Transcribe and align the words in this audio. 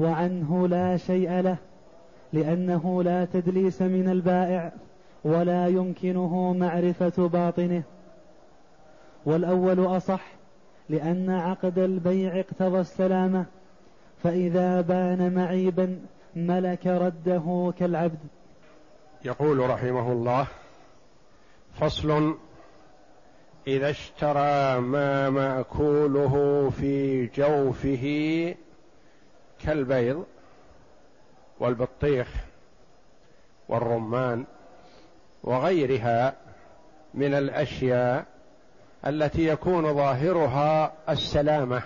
وعنه 0.00 0.68
لا 0.68 0.96
شيء 0.96 1.40
له 1.40 1.56
لأنه 2.32 3.02
لا 3.02 3.24
تدليس 3.24 3.82
من 3.82 4.08
البائع 4.08 4.72
ولا 5.24 5.66
يمكنه 5.66 6.52
معرفة 6.52 7.28
باطنه. 7.28 7.82
والأول 9.26 9.96
أصح 9.96 10.22
لأن 10.88 11.30
عقد 11.30 11.78
البيع 11.78 12.40
اقتضى 12.40 12.80
السلامة 12.80 13.46
فإذا 14.22 14.80
بان 14.80 15.34
معيبا 15.34 15.98
ملك 16.36 16.86
رده 16.86 17.72
كالعبد. 17.78 18.18
يقول 19.24 19.70
رحمه 19.70 20.12
الله 20.12 20.46
فصل 21.80 22.34
إذا 23.66 23.90
اشترى 23.90 24.80
ما 24.80 25.30
مأكوله 25.30 26.68
في 26.70 27.26
جوفه 27.26 28.54
كالبيض 29.66 30.24
والبطيخ 31.60 32.28
والرمان 33.68 34.44
وغيرها 35.44 36.34
من 37.14 37.34
الأشياء 37.34 38.24
التي 39.06 39.48
يكون 39.48 39.94
ظاهرها 39.94 40.92
السلامة 41.08 41.82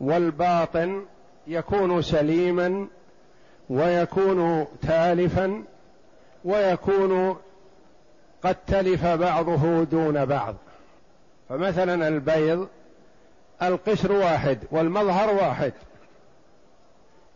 والباطن 0.00 1.04
يكون 1.46 2.02
سليما 2.02 2.86
ويكون 3.70 4.66
تالفا 4.82 5.64
ويكون 6.44 7.36
قد 8.42 8.56
تلف 8.66 9.06
بعضه 9.06 9.84
دون 9.84 10.24
بعض. 10.24 10.54
فمثلا 11.48 12.08
البيض 12.08 12.68
القشر 13.62 14.12
واحد 14.12 14.58
والمظهر 14.70 15.34
واحد. 15.34 15.72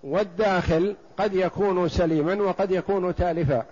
والداخل 0.04 0.96
قد 1.18 1.34
يكون 1.34 1.88
سليما 1.88 2.42
وقد 2.42 2.70
يكون 2.70 3.14
تالفا 3.14 3.64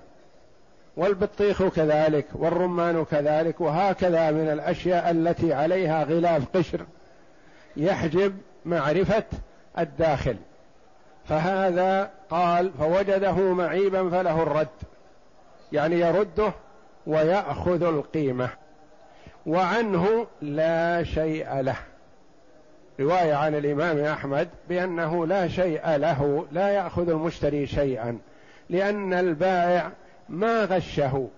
والبطيخ 0.96 1.62
كذلك 1.68 2.26
والرمان 2.34 3.04
كذلك 3.04 3.60
وهكذا 3.60 4.30
من 4.30 4.48
الأشياء 4.48 5.10
التي 5.10 5.54
عليها 5.54 6.04
غلاف 6.04 6.42
قشر 6.56 6.86
يحجب 7.76 8.36
معرفة 8.64 9.24
الداخل. 9.78 10.36
فهذا 11.28 12.10
قال 12.30 12.72
فوجده 12.78 13.34
معيبا 13.52 14.10
فله 14.10 14.42
الرد 14.42 14.68
يعني 15.72 16.00
يرده 16.00 16.52
ويأخذ 17.06 17.82
القيمة 17.82 18.48
وعنه 19.46 20.26
لا 20.42 21.04
شيء 21.04 21.60
له. 21.60 21.76
رواية 23.00 23.34
عن 23.34 23.54
الإمام 23.54 23.98
أحمد 23.98 24.48
بأنه 24.68 25.26
لا 25.26 25.48
شيء 25.48 25.96
له 25.96 26.46
لا 26.52 26.68
يأخذ 26.68 27.08
المشتري 27.08 27.66
شيئا 27.66 28.18
لأن 28.70 29.14
البائع 29.14 29.90
ما 30.28 30.64
غشه 30.64 31.28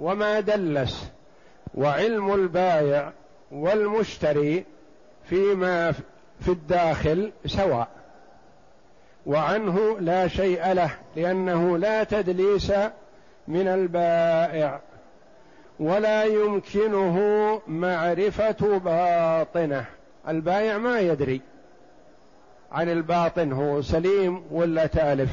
وما 0.00 0.40
دلس 0.40 1.10
وعلم 1.74 2.34
البائع 2.34 3.12
والمشتري 3.50 4.64
فيما 5.24 5.92
في 6.40 6.48
الداخل 6.48 7.32
سواء. 7.46 7.88
وعنه 9.26 9.98
لا 10.00 10.28
شيء 10.28 10.72
له 10.72 10.90
لأنه 11.16 11.78
لا 11.78 12.04
تدليس 12.04 12.72
من 13.48 13.68
البائع 13.68 14.80
ولا 15.80 16.24
يمكنه 16.24 17.16
معرفة 17.66 18.78
باطنه. 18.78 19.86
البائع 20.28 20.78
ما 20.78 21.00
يدري 21.00 21.40
عن 22.72 22.88
الباطن 22.88 23.52
هو 23.52 23.82
سليم 23.82 24.44
ولا 24.50 24.86
تالف. 24.86 25.30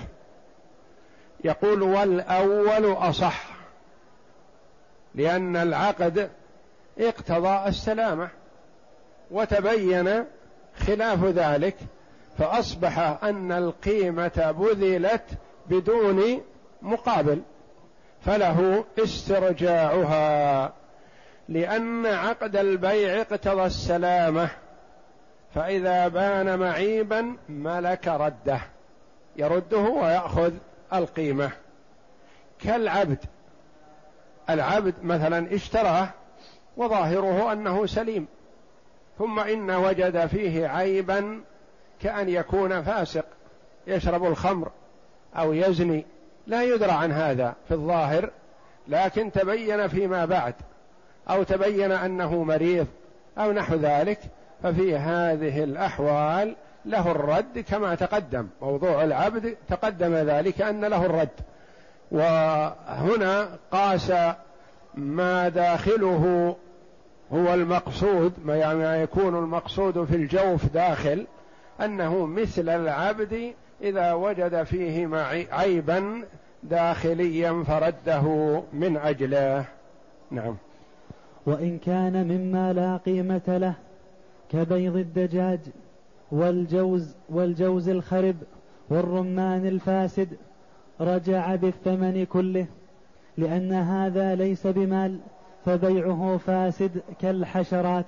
يقول 1.44 1.82
والأول 1.82 2.94
أصح 2.94 3.48
لأن 5.16 5.56
العقد 5.56 6.30
اقتضى 7.00 7.70
السلامة 7.70 8.30
وتبين 9.32 10.26
خلاف 10.78 11.24
ذلك 11.24 11.76
فأصبح 12.38 13.24
أن 13.24 13.52
القيمة 13.52 14.56
بذلت 14.60 15.24
بدون 15.70 16.42
مقابل 16.82 17.42
فله 18.26 18.86
استرجاعها 19.00 20.74
لأن 21.50 22.06
عقد 22.06 22.56
البيع 22.56 23.22
اقتضى 23.22 23.66
السلامة 23.66 24.50
فإذا 25.58 26.08
بان 26.08 26.60
معيبا 26.60 27.36
ملك 27.50 28.08
رده. 28.08 28.60
يرده 29.36 29.78
ويأخذ 29.78 30.54
القيمة. 30.94 31.52
كالعبد. 32.64 33.18
العبد 34.50 34.94
مثلا 35.04 35.56
اشتراه 35.56 36.10
وظاهره 36.78 37.52
أنه 37.52 37.86
سليم. 37.86 38.28
ثم 39.18 39.40
إن 39.40 39.72
وجد 39.72 40.26
فيه 40.26 40.68
عيبا 40.68 41.42
كأن 42.02 42.30
يكون 42.30 42.82
فاسق. 42.82 43.26
يشرب 43.88 44.26
الخمر 44.26 44.72
أو 45.36 45.54
يزني. 45.54 46.06
لا 46.48 46.64
يدرى 46.64 46.92
عن 46.92 47.12
هذا 47.12 47.56
في 47.68 47.74
الظاهر 47.74 48.30
لكن 48.88 49.32
تبين 49.32 49.88
فيما 49.88 50.26
بعد. 50.26 50.56
أو 51.30 51.44
تبين 51.44 51.92
أنه 51.92 52.44
مريض 52.44 52.88
أو 53.38 53.52
نحو 53.52 53.76
ذلك. 53.76 54.20
ففي 54.64 54.98
هذه 54.98 55.64
الأحوال 55.64 56.56
له 56.86 57.12
الرد 57.12 57.60
كما 57.60 57.96
تقدم. 57.96 58.48
موضوع 58.62 59.04
العبد 59.04 59.56
تقدم 59.70 60.14
ذلك 60.14 60.62
أن 60.62 60.86
له 60.86 61.06
الرد. 61.06 61.30
وهنا 62.12 63.50
قاس 63.72 64.12
ما 64.96 65.50
داخله 65.50 66.56
هو 67.34 67.54
المقصود 67.54 68.34
ما 68.46 68.56
يعني 68.56 69.02
يكون 69.02 69.36
المقصود 69.36 70.06
في 70.06 70.16
الجوف 70.16 70.66
داخل 70.66 71.28
أنه 71.82 72.26
مثل 72.26 72.70
العبد 72.70 73.54
إذا 73.82 74.14
وجد 74.14 74.64
فيه 74.64 75.08
عيبا 75.52 76.24
داخليا 76.64 77.64
فرده 77.68 78.22
من 78.74 78.98
أجله. 78.98 79.66
نعم. 80.32 80.56
وإن 81.46 81.80
كان 81.86 82.28
مما 82.28 82.74
لا 82.74 82.98
قيمة 83.06 83.42
له 83.48 83.74
كبيض 84.52 84.96
الدجاج 84.96 85.60
والجوز 86.32 87.16
والجوز 87.30 87.90
الخرب 87.90 88.36
والرمان 88.90 89.68
الفاسد 89.68 90.28
رجع 91.02 91.56
بالثمن 91.56 92.26
كله 92.26 92.66
لأن 93.38 93.74
هذا 93.74 94.36
ليس 94.36 94.68
بمال 94.68 95.20
فبيعه 95.66 96.38
فاسد 96.38 97.02
كالحشرات. 97.22 98.06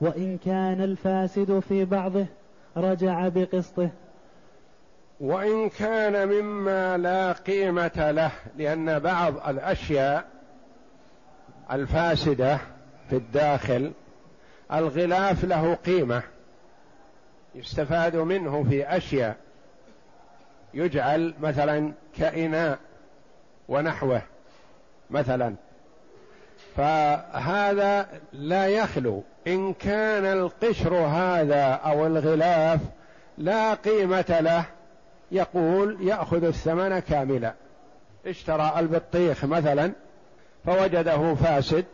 وإن 0.00 0.38
كان 0.38 0.80
الفاسد 0.80 1.58
في 1.58 1.84
بعضه 1.84 2.26
رجع 2.76 3.28
بقسطه. 3.28 3.90
وإن 5.20 5.68
كان 5.68 6.28
مما 6.28 6.96
لا 6.98 7.32
قيمة 7.32 8.10
له 8.10 8.32
لأن 8.58 8.98
بعض 8.98 9.48
الأشياء 9.48 10.24
الفاسدة 11.72 12.58
في 13.10 13.16
الداخل 13.16 13.92
الغلاف 14.72 15.44
له 15.44 15.74
قيمة 15.74 16.22
يستفاد 17.54 18.16
منه 18.16 18.64
في 18.68 18.96
أشياء. 18.96 19.36
يجعل 20.74 21.34
مثلا 21.40 21.92
كإناء 22.16 22.78
ونحوه 23.68 24.22
مثلا. 25.10 25.54
فهذا 26.76 28.08
لا 28.32 28.66
يخلو. 28.66 29.22
إن 29.46 29.72
كان 29.72 30.24
القشر 30.24 30.94
هذا 30.94 31.64
أو 31.64 32.06
الغلاف 32.06 32.80
لا 33.38 33.74
قيمة 33.74 34.40
له 34.40 34.64
يقول 35.32 36.08
يأخذ 36.08 36.44
الثمن 36.44 36.98
كاملا. 36.98 37.54
اشترى 38.26 38.74
البطيخ 38.78 39.44
مثلا 39.44 39.92
فوجده 40.64 41.34
فاسد 41.34 41.84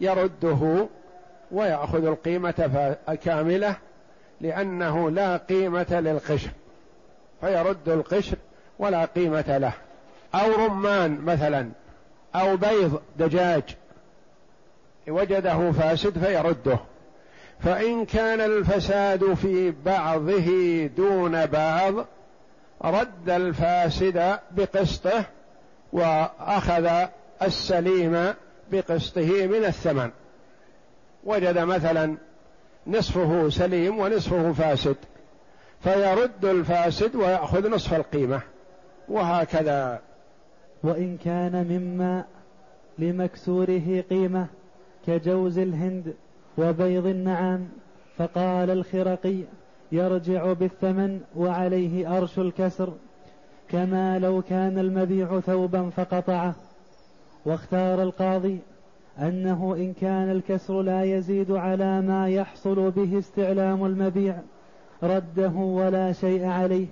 يرده 0.00 0.88
ويأخذ 1.50 2.04
القيمة 2.04 2.96
كاملة 3.24 3.76
لأنه 4.40 5.10
لا 5.10 5.36
قيمة 5.36 6.00
للقشر 6.00 6.50
فيرد 7.40 7.88
القشر 7.88 8.36
ولا 8.78 9.04
قيمة 9.04 9.58
له. 9.58 9.72
أو 10.34 10.66
رمان 10.66 11.20
مثلا 11.20 11.68
أو 12.34 12.56
بيض 12.56 13.00
دجاج 13.18 13.62
وجده 15.08 15.72
فاسد 15.72 16.18
فيرده. 16.18 16.78
فإن 17.64 18.04
كان 18.04 18.40
الفساد 18.40 19.34
في 19.34 19.74
بعضه 19.84 20.86
دون 20.86 21.46
بعض 21.46 21.94
رد 22.84 23.30
الفاسد 23.30 24.38
بقسطه 24.50 25.24
وأخذ 25.92 27.06
السليم 27.42 28.34
بقسطه 28.72 29.46
من 29.46 29.64
الثمن. 29.64 30.10
وجد 31.26 31.58
مثلا 31.58 32.16
نصفه 32.86 33.48
سليم 33.48 33.98
ونصفه 33.98 34.52
فاسد 34.52 34.96
فيرد 35.80 36.44
الفاسد 36.44 37.16
ويأخذ 37.16 37.70
نصف 37.70 37.94
القيمة 37.94 38.40
وهكذا. 39.08 40.00
وإن 40.82 41.16
كان 41.24 41.66
مما 41.66 42.24
لمكسوره 42.98 44.04
قيمة 44.10 44.46
كجوز 45.06 45.58
الهند 45.58 46.14
وبيض 46.58 47.06
النعام 47.06 47.68
فقال 48.18 48.70
الخرقي 48.70 49.36
يرجع 49.92 50.52
بالثمن 50.52 51.20
وعليه 51.36 52.16
أرش 52.18 52.38
الكسر 52.38 52.92
كما 53.68 54.18
لو 54.18 54.42
كان 54.42 54.78
المبيع 54.78 55.40
ثوبا 55.40 55.90
فقطعه. 55.90 56.54
واختار 57.44 58.02
القاضي 58.02 58.58
أنه 59.18 59.74
إن 59.76 59.92
كان 59.92 60.30
الكسر 60.30 60.82
لا 60.82 61.02
يزيد 61.02 61.50
على 61.50 62.00
ما 62.00 62.28
يحصل 62.28 62.90
به 62.90 63.18
استعلام 63.18 63.84
المبيع 63.84 64.38
رده 65.02 65.50
ولا 65.50 66.12
شيء 66.12 66.44
عليه 66.44 66.86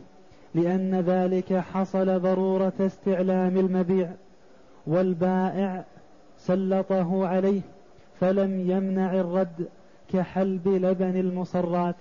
لأن 0.55 1.01
ذلك 1.01 1.53
حصل 1.53 2.21
ضرورة 2.21 2.73
استعلام 2.81 3.57
المبيع 3.57 4.11
والبائع 4.87 5.85
سلطه 6.39 7.27
عليه 7.27 7.61
فلم 8.21 8.71
يمنع 8.71 9.15
الرد 9.15 9.69
كحلب 10.13 10.69
لبن 10.69 11.17
المصرات. 11.17 11.97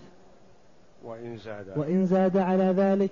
وإن 1.04 1.38
زاد. 1.38 1.78
وإن 1.78 2.06
زاد 2.06 2.38
على 2.38 2.64
ذلك 2.64 3.12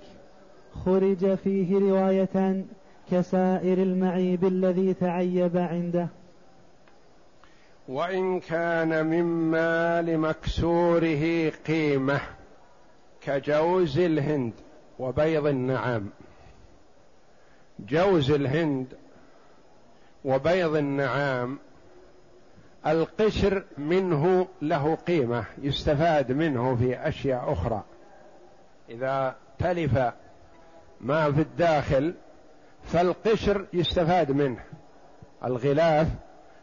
خرج 0.84 1.34
فيه 1.34 1.78
روايتان 1.78 2.64
كسائر 3.10 3.82
المعيب 3.82 4.44
الذي 4.44 4.94
تعيب 4.94 5.56
عنده. 5.56 6.08
وإن 7.88 8.40
كان 8.40 9.06
مما 9.06 10.02
لمكسوره 10.02 11.52
قيمة 11.66 12.20
كجوز 13.20 13.98
الهند 13.98 14.52
وبيض 14.98 15.46
النعام 15.46 16.10
جوز 17.78 18.30
الهند 18.30 18.86
وبيض 20.24 20.76
النعام 20.76 21.58
القشر 22.86 23.64
منه 23.78 24.48
له 24.62 24.94
قيمة 24.94 25.44
يستفاد 25.58 26.32
منه 26.32 26.76
في 26.76 27.08
أشياء 27.08 27.52
أخرى. 27.52 27.82
إذا 28.88 29.36
تلف 29.58 30.12
ما 31.00 31.32
في 31.32 31.40
الداخل 31.40 32.14
فالقشر 32.84 33.66
يستفاد 33.72 34.30
منه. 34.30 34.64
الغلاف 35.44 36.08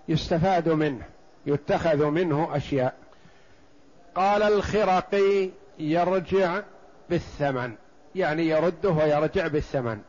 يستفاد 0.10 0.70
منه 0.70 1.06
يتخذ 1.46 2.06
منه 2.06 2.56
أشياء. 2.56 2.94
قال 4.16 4.44
الخرقي 4.44 5.50
يرجع 5.80 6.62
بالثمن 7.10 7.76
يعني 8.16 8.48
يرده 8.48 8.90
ويرجع 8.90 9.48
بالثمن. 9.48 10.02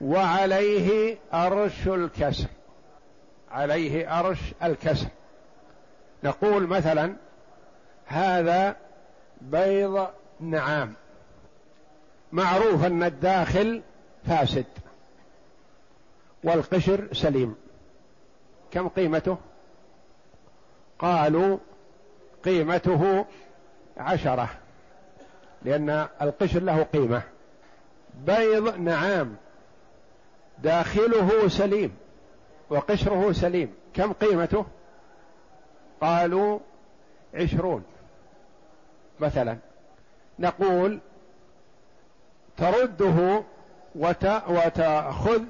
وعليه 0.00 1.18
أرش 1.34 1.88
الكسر 1.88 2.48
عليه 3.50 4.20
أرش 4.20 4.38
الكسر. 4.62 5.08
نقول 6.24 6.66
مثلا 6.66 7.16
هذا 8.06 8.76
بيض 9.40 10.08
نعام 10.40 10.94
معروف 12.32 12.84
أن 12.84 13.02
الداخل 13.02 13.82
فاسد 14.26 14.66
والقشر 16.44 17.08
سليم. 17.12 17.63
كم 18.74 18.88
قيمته؟ 18.88 19.36
قالوا 20.98 21.58
قيمته 22.44 23.24
عشرة 23.96 24.48
لأن 25.62 26.08
القشر 26.22 26.62
له 26.62 26.82
قيمة. 26.82 27.22
بيض 28.26 28.76
نعام 28.76 29.36
داخله 30.58 31.48
سليم 31.48 31.96
وقشره 32.70 33.32
سليم. 33.32 33.74
كم 33.94 34.12
قيمته؟ 34.12 34.66
قالوا 36.00 36.58
عشرون. 37.34 37.84
مثلا 39.20 39.56
نقول 40.38 40.98
ترده 42.56 43.42
وتأخذ 44.48 45.42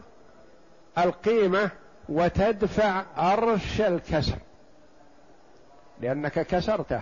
القيمة 0.98 1.70
وتدفع 2.08 3.02
أرش 3.18 3.80
الكسر 3.80 4.38
لأنك 6.00 6.46
كسرته 6.46 7.00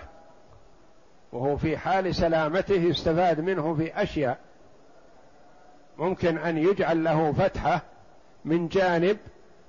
وهو 1.32 1.56
في 1.56 1.76
حال 1.76 2.14
سلامته 2.14 2.75
يستفاد 2.75 3.40
منه 3.40 3.75
في 3.75 4.02
أشياء 4.02 4.38
ممكن 5.99 6.38
أن 6.38 6.58
يجعل 6.58 7.04
له 7.04 7.32
فتحة 7.32 7.82
من 8.44 8.69
جانب 8.69 9.16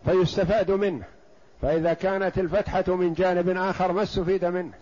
فيستفاد 0.06 0.72
منه 0.72 1.06
فإذا 1.62 1.94
كانت 1.94 2.38
الفتحة 2.38 2.96
من 2.96 3.14
جانب 3.14 3.50
آخر 3.50 3.92
ما 3.92 4.04
استفيد 4.04 4.46
منه 4.46 4.74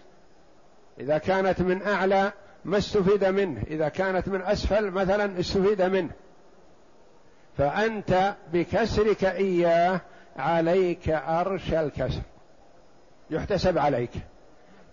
إذا 1.00 1.18
كانت 1.18 1.62
من 1.62 1.82
أعلى 1.82 2.32
ما 2.66 2.78
استفيد 2.78 3.26
منه 3.26 3.62
إذا 3.68 3.90
كانت 3.90 4.28
من 4.28 4.42
أسفل 4.42 4.92
مثلا 4.92 5.40
استفيد 5.40 5.82
منه 5.82 6.10
فأنت 7.58 8.36
بكسرك 8.54 9.24
إياه 9.26 10.02
عليك 10.38 11.10
أرش 11.10 11.74
الكسر. 11.74 12.22
يحتسب 13.30 13.78
عليك. 13.78 14.12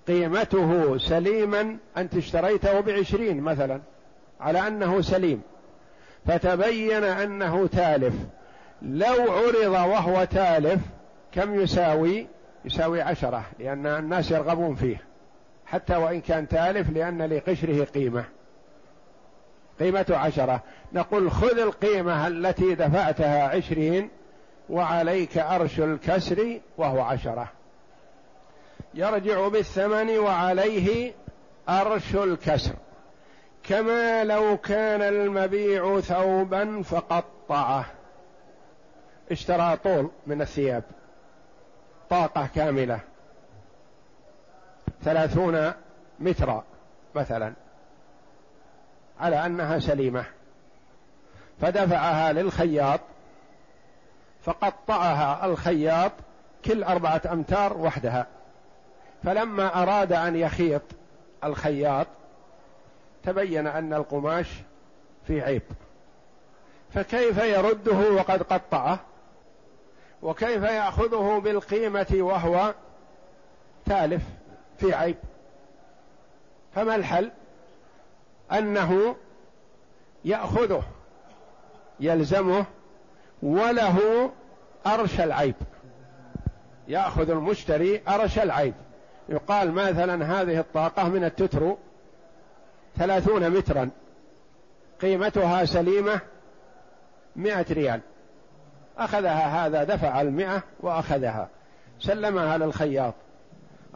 قيمته 0.08 0.98
سليما 0.98 1.76
أنت 1.96 2.16
اشتريته 2.16 2.80
بعشرين 2.80 3.40
مثلا 3.40 3.80
على 4.40 4.68
أنه 4.68 5.00
سليم. 5.00 5.42
فتبين 6.26 7.04
أنه 7.04 7.66
تالف. 7.66 8.14
لو 8.82 9.32
عرض 9.32 9.72
وهو 9.72 10.24
تالف 10.24 10.80
كم 11.32 11.60
يساوي؟ 11.60 12.26
يساوي 12.64 13.02
عشرة 13.02 13.44
لأن 13.58 13.86
الناس 13.86 14.30
يرغبون 14.30 14.74
فيه. 14.74 15.02
حتى 15.66 15.96
وإن 15.96 16.20
كان 16.20 16.48
تالف 16.48 16.90
لأن 16.90 17.22
لقشره 17.22 17.84
قيمة. 17.84 18.24
قيمة 19.80 20.06
عشرة. 20.10 20.62
نقول 20.92 21.30
خذ 21.30 21.58
القيمة 21.58 22.26
التي 22.26 22.74
دفعتها 22.74 23.48
عشرين 23.56 24.10
وعليك 24.70 25.38
أرش 25.38 25.80
الكسر 25.80 26.60
وهو 26.78 27.00
عشرة. 27.00 27.48
يرجع 28.94 29.48
بالثمن 29.48 30.18
وعليه 30.18 31.12
أرش 31.68 32.14
الكسر. 32.14 32.74
كما 33.62 34.24
لو 34.24 34.56
كان 34.56 35.02
المبيع 35.02 36.00
ثوبا 36.00 36.82
فقطعه. 36.82 37.86
اشترى 39.30 39.76
طول 39.76 40.10
من 40.26 40.42
الثياب. 40.42 40.82
طاقة 42.10 42.48
كاملة. 42.54 43.00
ثلاثون 45.02 45.72
مترا 46.20 46.64
مثلا. 47.14 47.52
على 49.20 49.46
أنها 49.46 49.78
سليمة. 49.78 50.24
فدفعها 51.60 52.32
للخياط. 52.32 53.00
فقطعها 54.42 55.46
الخياط 55.46 56.12
كل 56.64 56.84
أربعة 56.84 57.22
أمتار 57.32 57.76
وحدها. 57.76 58.26
فلما 59.24 59.82
أراد 59.82 60.12
أن 60.12 60.36
يخيط 60.36 60.82
الخياط 61.44 62.06
تبين 63.22 63.66
أن 63.66 63.94
القماش 63.94 64.46
في 65.26 65.40
عيب. 65.42 65.62
فكيف 66.94 67.38
يرده 67.38 68.12
وقد 68.12 68.42
قطعه؟ 68.42 69.00
وكيف 70.22 70.62
يأخذه 70.62 71.40
بالقيمة 71.44 72.06
وهو 72.12 72.74
تالف 73.86 74.22
في 74.78 74.94
عيب؟ 74.94 75.16
فما 76.74 76.94
الحل؟ 76.94 77.30
أنه 78.52 79.16
يأخذه 80.24 80.82
يلزمه 82.00 82.64
وله 83.42 84.30
أرش 84.86 85.20
العيب. 85.20 85.54
يأخذ 86.88 87.30
المشتري 87.30 88.02
أرش 88.08 88.38
العيب. 88.38 88.74
يقال 89.28 89.72
مثلا 89.72 90.40
هذه 90.40 90.58
الطاقة 90.60 91.08
من 91.08 91.24
التترو 91.24 91.78
ثلاثون 92.96 93.50
مترا. 93.50 93.90
قيمتها 95.00 95.64
سليمة 95.64 96.20
مئة 97.36 97.66
ريال. 97.72 98.00
أخذها 98.98 99.66
هذا 99.66 99.84
دفع 99.84 100.20
المئة 100.20 100.62
وأخذها. 100.80 101.48
سلمها 102.00 102.58
للخياط. 102.58 103.14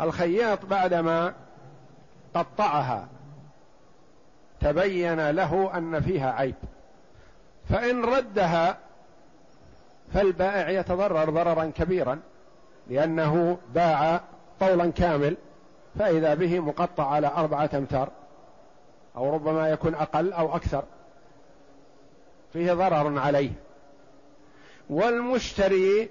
الخياط 0.00 0.66
بعدما 0.66 1.34
قطعها 2.34 3.08
تبين 4.60 5.30
له 5.30 5.70
أن 5.76 6.00
فيها 6.00 6.32
عيب. 6.32 6.54
فإن 7.68 8.04
ردها 8.04 8.78
فالبائع 10.14 10.68
يتضرر 10.68 11.30
ضررا 11.30 11.72
كبيرا 11.76 12.20
لأنه 12.90 13.58
باع 13.74 14.20
طولا 14.60 14.90
كامل 14.90 15.36
فإذا 15.98 16.34
به 16.34 16.60
مقطع 16.60 17.10
على 17.10 17.26
أربعة 17.26 17.70
أمتار 17.74 18.08
أو 19.16 19.34
ربما 19.34 19.68
يكون 19.68 19.94
أقل 19.94 20.32
أو 20.32 20.56
أكثر. 20.56 20.84
فيه 22.52 22.72
ضرر 22.72 23.18
عليه. 23.18 23.50
والمشتري 24.90 26.08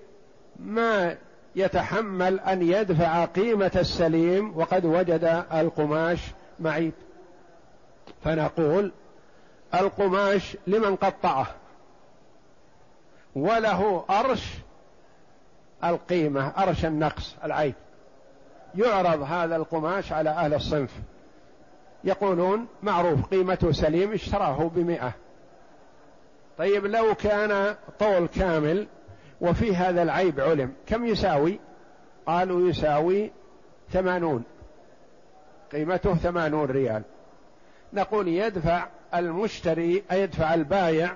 ما 0.60 1.18
يتحمل 1.56 2.40
أن 2.40 2.62
يدفع 2.62 3.26
قيمة 3.26 3.72
السليم 3.76 4.58
وقد 4.58 4.86
وجد 4.86 5.46
القماش 5.54 6.20
معيب. 6.60 6.94
فنقول 8.24 8.92
القماش 9.74 10.58
لمن 10.68 10.96
قطعه. 10.96 11.48
وله 13.36 14.06
أرش 14.10 14.54
القيمة 15.84 16.48
أرش 16.48 16.86
النقص 16.86 17.36
العيب. 17.44 17.74
يعرض 18.76 19.22
هذا 19.22 19.56
القماش 19.56 20.12
على 20.12 20.30
أهل 20.30 20.54
الصنف. 20.54 20.92
يقولون 22.04 22.68
معروف 22.84 23.26
قيمته 23.26 23.72
سليم 23.72 24.14
اشتراه 24.14 24.72
بمئة. 24.76 25.14
طيب 26.58 26.86
لو 26.86 27.16
كان 27.16 27.76
طول 28.00 28.28
كامل 28.28 28.88
وفي 29.42 29.76
هذا 29.76 30.04
العيب 30.04 30.40
علم 30.40 30.74
كم 30.88 31.06
يساوي؟ 31.06 31.60
قالوا 32.26 32.70
يساوي 32.70 33.32
ثمانون. 33.92 34.44
قيمته 35.72 36.16
ثمانون 36.16 36.66
ريال. 36.66 37.04
نقول 37.94 38.28
يدفع 38.28 38.88
المشتري 39.14 40.04
يدفع 40.12 40.54
البايع 40.54 41.16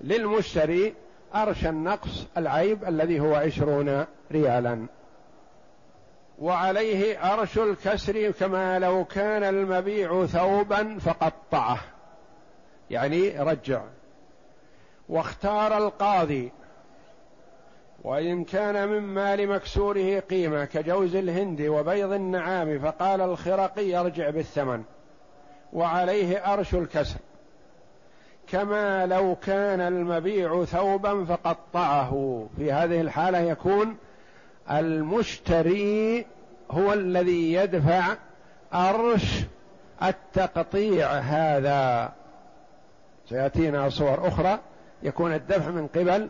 للمشتري 0.00 0.94
أرش 1.34 1.66
النقص 1.66 2.26
العيب 2.36 2.84
الذي 2.84 3.20
هو 3.20 3.34
عشرون 3.34 4.06
ريالا. 4.32 4.86
وعليه 6.38 7.32
أرش 7.32 7.58
الكسر 7.58 8.30
كما 8.30 8.78
لو 8.78 9.04
كان 9.04 9.42
المبيع 9.42 10.26
ثوبا 10.26 10.98
فقطعه. 10.98 11.78
يعني 12.90 13.40
رجع. 13.40 13.82
واختار 15.08 15.76
القاضي. 15.76 16.52
وإن 18.04 18.44
كان 18.44 18.88
من 18.88 19.00
مال 19.02 19.48
مكسوره 19.48 20.20
قيمة 20.20 20.64
كجوز 20.64 21.16
الهند 21.16 21.60
وبيض 21.60 22.12
النعام 22.12 22.78
فقال 22.78 23.20
الخرقي 23.20 23.84
يرجع 23.84 24.30
بالثمن. 24.30 24.82
وعليه 25.72 26.52
أرش 26.52 26.74
الكسر. 26.74 27.18
كما 28.48 29.06
لو 29.06 29.36
كان 29.42 29.80
المبيع 29.80 30.64
ثوبا 30.64 31.24
فقطعه. 31.24 32.46
في 32.56 32.72
هذه 32.72 33.00
الحالة 33.00 33.38
يكون 33.38 33.96
المشتري 34.70 36.26
هو 36.70 36.92
الذي 36.92 37.52
يدفع 37.52 38.16
أرش 38.74 39.44
التقطيع 40.02 41.12
هذا. 41.12 42.12
سيأتينا 43.28 43.88
صور 43.88 44.28
أخرى 44.28 44.58
يكون 45.02 45.34
الدفع 45.34 45.70
من 45.70 45.86
قبل 45.86 46.28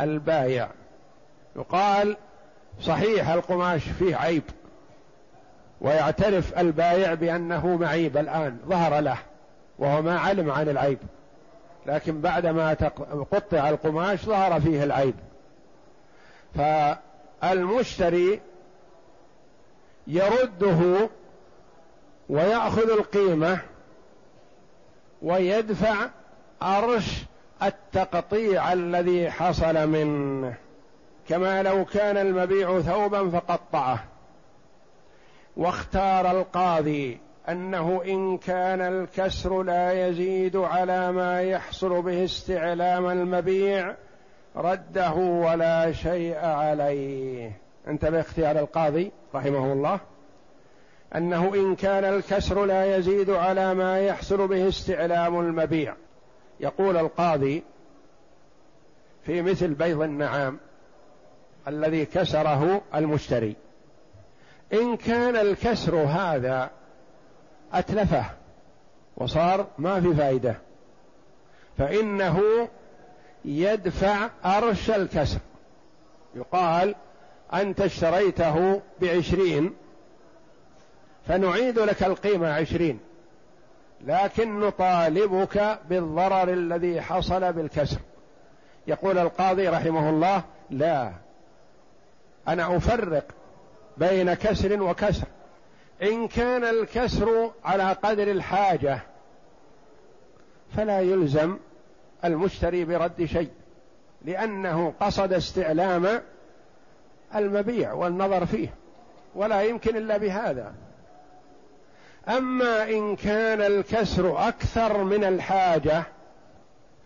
البايع. 0.00 0.68
يقال 1.56 2.16
صحيح 2.80 3.28
القماش 3.28 3.82
فيه 3.98 4.16
عيب 4.16 4.42
ويعترف 5.80 6.58
البايع 6.58 7.14
بأنه 7.14 7.76
معيب 7.76 8.16
الآن 8.16 8.58
ظهر 8.68 9.00
له 9.00 9.18
وهو 9.78 10.02
ما 10.02 10.18
علم 10.18 10.50
عن 10.50 10.68
العيب. 10.68 10.98
لكن 11.88 12.20
بعدما 12.20 12.74
قطع 13.32 13.68
القماش 13.68 14.24
ظهر 14.24 14.60
فيه 14.60 14.84
العيب. 14.84 15.14
فالمشتري 16.54 18.40
يرده 20.06 21.10
ويأخذ 22.28 22.90
القيمة 22.90 23.58
ويدفع 25.22 26.08
أرش 26.62 27.24
التقطيع 27.62 28.72
الذي 28.72 29.30
حصل 29.30 29.86
منه. 29.86 30.54
كما 31.28 31.62
لو 31.62 31.84
كان 31.84 32.16
المبيع 32.16 32.80
ثوبا 32.80 33.30
فقطعه. 33.30 34.04
واختار 35.56 36.30
القاضي 36.30 37.20
أنه 37.48 38.02
إن 38.04 38.38
كان 38.38 38.80
الكسر 38.80 39.62
لا 39.62 40.08
يزيد 40.08 40.56
على 40.56 41.12
ما 41.12 41.42
يحصل 41.42 42.02
به 42.02 42.24
استعلام 42.24 43.06
المبيع 43.06 43.94
رده 44.56 45.12
ولا 45.14 45.92
شيء 45.92 46.36
عليه. 46.36 47.52
انتبه 47.88 48.20
اختيار 48.20 48.58
القاضي 48.58 49.12
رحمه 49.34 49.72
الله. 49.72 50.00
أنه 51.16 51.54
إن 51.54 51.74
كان 51.76 52.04
الكسر 52.04 52.64
لا 52.64 52.96
يزيد 52.96 53.30
على 53.30 53.74
ما 53.74 54.00
يحصل 54.00 54.48
به 54.48 54.68
استعلام 54.68 55.40
المبيع. 55.40 55.94
يقول 56.60 56.96
القاضي 56.96 57.62
في 59.22 59.42
مثل 59.42 59.74
بيض 59.74 60.02
النعام 60.02 60.58
الذي 61.68 62.04
كسره 62.06 62.82
المشتري. 62.94 63.56
إن 64.72 64.96
كان 64.96 65.36
الكسر 65.36 65.96
هذا 65.96 66.70
أتلفه 67.72 68.24
وصار 69.16 69.66
ما 69.78 70.00
في 70.00 70.14
فائده 70.14 70.56
فإنه 71.78 72.68
يدفع 73.44 74.28
أرش 74.44 74.90
الكسر. 74.90 75.38
يقال 76.34 76.94
أنت 77.54 77.80
اشتريته 77.80 78.82
بعشرين 79.00 79.74
فنعيد 81.28 81.78
لك 81.78 82.02
القيمة 82.02 82.52
عشرين 82.52 83.00
لكن 84.06 84.60
نطالبك 84.60 85.78
بالضرر 85.88 86.52
الذي 86.52 87.00
حصل 87.00 87.52
بالكسر. 87.52 87.98
يقول 88.86 89.18
القاضي 89.18 89.68
رحمه 89.68 90.10
الله 90.10 90.42
لا 90.70 91.12
أنا 92.48 92.76
أفرق 92.76 93.24
بين 93.96 94.34
كسر 94.34 94.82
وكسر. 94.82 95.26
إن 96.02 96.28
كان 96.28 96.64
الكسر 96.64 97.50
على 97.64 97.92
قدر 97.92 98.30
الحاجة 98.30 99.00
فلا 100.76 101.00
يلزم 101.00 101.56
المشتري 102.24 102.84
برد 102.84 103.24
شيء 103.24 103.50
لأنه 104.24 104.92
قصد 105.00 105.32
استعلام 105.32 106.22
المبيع 107.34 107.92
والنظر 107.92 108.46
فيه 108.46 108.74
ولا 109.34 109.62
يمكن 109.62 109.96
إلا 109.96 110.16
بهذا. 110.16 110.74
أما 112.28 112.90
إن 112.90 113.16
كان 113.16 113.60
الكسر 113.60 114.48
أكثر 114.48 115.04
من 115.04 115.24
الحاجة 115.24 116.02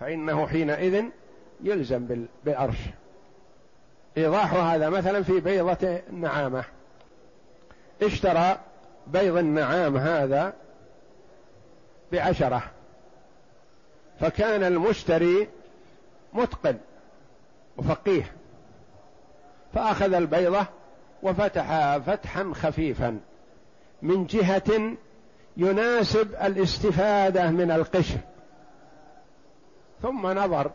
فإنه 0.00 0.46
حينئذ 0.46 1.04
يلزم 1.62 2.26
بالعرش. 2.44 2.76
إيضاح 4.16 4.54
هذا 4.54 4.88
مثلا 4.88 5.22
في 5.22 5.40
بيضة 5.40 6.00
النعامة. 6.10 6.64
اشترى 8.02 8.58
بيض 9.06 9.36
النعام 9.36 9.96
هذا 9.96 10.52
بعشرة 12.12 12.62
فكان 14.20 14.62
المشتري 14.62 15.48
متقن 16.32 16.78
وفقيه 17.76 18.32
فأخذ 19.74 20.14
البيضة 20.14 20.66
وفتحها 21.22 21.98
فتحا 21.98 22.52
خفيفا 22.54 23.20
من 24.02 24.26
جهة 24.26 24.96
يناسب 25.56 26.34
الاستفادة 26.34 27.50
من 27.50 27.70
القشر. 27.70 28.18
ثم 30.02 30.26
نظر 30.26 30.70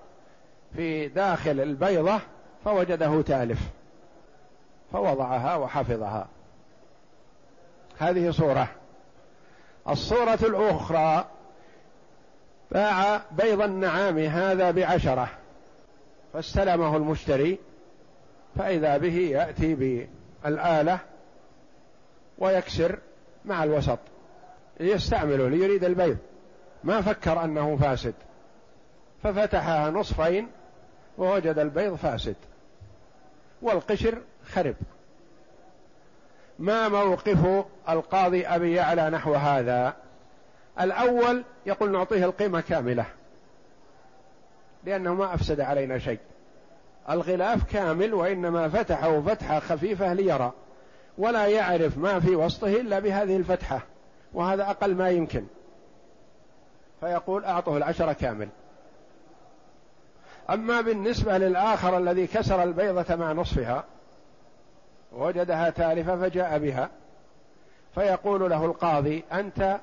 في 0.76 1.08
داخل 1.08 1.60
البيضة 1.60 2.20
فوجده 2.66 3.22
تالف 3.22 3.60
فوضعها 4.92 5.56
وحفظها. 5.56 6.28
هذه 8.00 8.32
صورة. 8.32 8.68
الصورة 9.90 10.40
الأخرى 10.42 11.26
باع 12.72 13.22
بيض 13.32 13.62
النعام 13.62 14.18
هذا 14.18 14.72
بعشرة 14.72 15.30
فاستلمه 16.34 16.98
المشتري 16.98 17.60
فإذا 18.56 18.98
به 18.98 19.16
يأتي 19.16 19.76
بالآلة 20.46 21.00
ويكسر 22.38 23.00
مع 23.46 23.64
الوسط 23.64 24.00
يستعمله 24.80 25.50
ليريد 25.50 25.84
البيض. 25.84 26.18
ما 26.84 27.02
فكر 27.02 27.44
أنه 27.44 27.78
فاسد 27.78 28.14
ففتحها 29.24 29.90
نصفين 29.90 30.48
ووجد 31.18 31.60
البيض 31.60 31.96
فاسد 31.96 32.36
والقشر 33.62 34.22
خرب. 34.46 34.76
ما 36.60 36.88
موقف 36.88 37.66
القاضي 37.90 38.48
أبي 38.48 38.74
يعلى 38.74 39.10
نحو 39.10 39.34
هذا؟ 39.34 39.94
الأول 40.82 41.44
يقول 41.66 41.92
نعطيه 41.92 42.26
القيمة 42.26 42.62
كاملة 42.62 43.06
لأنه 44.84 45.14
ما 45.14 45.34
أفسد 45.34 45.60
علينا 45.60 46.00
شيء. 46.00 46.20
الغلاف 47.10 47.74
كامل 47.74 48.14
وإنما 48.14 48.70
فتحه 48.70 49.22
فتحة 49.22 49.60
خفيفة 49.60 50.14
ليرى 50.14 50.52
ولا 51.18 51.48
يعرف 51.48 51.98
ما 51.98 52.20
في 52.20 52.36
وسطه 52.36 52.68
إلا 52.68 53.00
بهذه 53.00 53.38
الفتحة 53.38 53.82
وهذا 54.34 54.70
أقل 54.70 54.96
ما 54.96 55.10
يمكن. 55.10 55.46
فيقول 57.00 57.46
أعطه 57.46 57.78
العشرة 57.78 58.14
كامل. 58.14 58.50
أما 60.50 60.82
بالنسبة 60.82 61.38
للآخر 61.38 61.98
الذي 61.98 62.28
كسر 62.28 62.64
البيضة 62.64 63.16
مع 63.16 63.32
نصفها 63.32 63.84
وجدها 65.12 65.70
تالفة 65.70 66.18
فجاء 66.18 66.60
بها. 66.60 66.90
فيقول 67.96 68.50
له 68.50 68.66
القاضي 68.66 69.24
أنت 69.32 69.80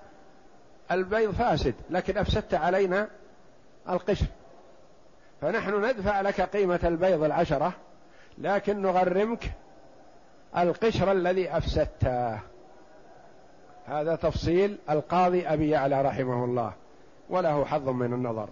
البيض 0.91 1.31
فاسد 1.31 1.75
لكن 1.91 2.19
أفسدت 2.19 2.55
علينا 2.55 3.09
القشر. 3.89 4.27
فنحن 5.41 5.85
ندفع 5.85 6.21
لك 6.21 6.41
قيمة 6.41 6.81
البيض 6.85 7.23
العشرة 7.23 7.73
لكن 8.39 8.83
نغرمك 8.83 9.51
القشر 10.57 11.13
الذي 11.13 11.57
أفسدته. 11.57 12.39
هذا 13.87 14.17
تفصيل 14.17 14.79
القاضي 14.91 15.47
أبي 15.47 15.71
يعلى 15.71 16.03
رحمه 16.03 16.45
الله 16.45 16.73
وله 17.31 17.65
حظ 17.65 17.89
من 17.89 18.13
النظر. 18.13 18.49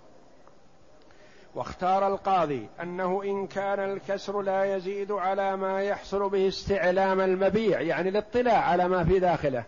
واختار 1.55 2.07
القاضي 2.07 2.69
أنه 2.83 3.23
إن 3.25 3.47
كان 3.47 3.81
الكسر 3.81 4.43
لا 4.43 4.77
يزيد 4.77 5.13
على 5.13 5.57
ما 5.57 5.83
يحصل 5.83 6.29
به 6.29 6.49
استعلام 6.49 7.21
المبيع 7.21 7.81
يعني 7.81 8.09
الاطلاع 8.09 8.59
على 8.59 8.89
ما 8.89 9.05
في 9.05 9.19
داخله. 9.19 9.65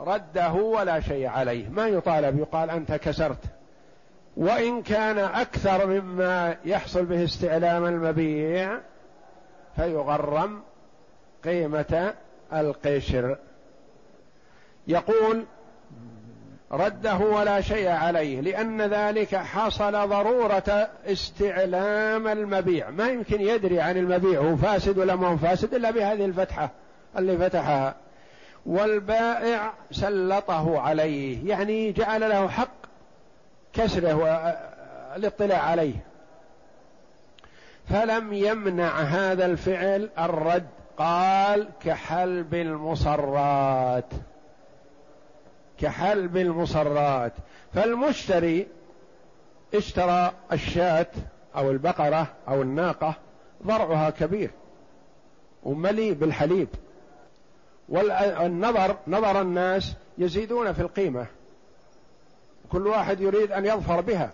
رده 0.00 0.52
ولا 0.52 1.00
شيء 1.00 1.26
عليه 1.26 1.68
ما 1.68 1.86
يطالب 1.88 2.38
يقال 2.38 2.70
أنت 2.70 2.92
كسرت. 2.92 3.44
وإن 4.36 4.82
كان 4.82 5.18
أكثر 5.18 5.86
مما 5.86 6.56
يحصل 6.64 7.04
به 7.04 7.24
استعلام 7.24 7.84
المبيع 7.84 8.78
فيغرم 9.76 10.62
قيمة 11.44 12.14
القشر. 12.52 13.38
يقول 14.86 15.44
رده 16.72 17.16
ولا 17.16 17.60
شيء 17.60 17.88
عليه 17.88 18.40
لأن 18.40 18.82
ذلك 18.82 19.36
حصل 19.36 20.08
ضرورة 20.08 20.88
استعلام 21.06 22.28
المبيع. 22.28 22.90
ما 22.90 23.08
يمكن 23.08 23.40
يدري 23.40 23.80
عن 23.80 23.96
المبيع 23.96 24.40
هو 24.40 24.56
فاسد 24.56 24.98
ولا 24.98 25.16
ما 25.16 25.28
هو 25.28 25.36
فاسد 25.36 25.74
إلا 25.74 25.90
بهذه 25.90 26.24
الفتحة 26.24 26.70
اللي 27.18 27.36
فتحها. 27.36 27.94
والبائع 28.66 29.72
سلطه 29.90 30.80
عليه 30.80 31.48
يعني 31.48 31.92
جعل 31.92 32.20
له 32.20 32.48
حق 32.48 32.78
كسره 33.72 34.14
والاطلاع 34.14 35.62
عليه. 35.62 36.04
فلم 37.88 38.32
يمنع 38.32 39.00
هذا 39.00 39.46
الفعل 39.46 40.10
الرد 40.18 40.66
قال 40.98 41.68
كحلب 41.84 42.54
المصرات. 42.54 44.12
كحلب 45.80 46.36
المصرات. 46.36 47.32
فالمشتري 47.74 48.66
اشترى 49.74 50.32
الشاة 50.52 51.06
أو 51.56 51.70
البقرة 51.70 52.26
أو 52.48 52.62
الناقة 52.62 53.14
ضرعها 53.66 54.10
كبير 54.10 54.50
ومليء 55.62 56.12
بالحليب. 56.12 56.68
والنظر 57.88 58.96
نظر 59.06 59.40
الناس 59.40 59.94
يزيدون 60.18 60.72
في 60.72 60.80
القيمة. 60.82 61.26
كل 62.72 62.86
واحد 62.86 63.20
يريد 63.20 63.52
أن 63.52 63.66
يظفر 63.66 64.00
بها 64.00 64.30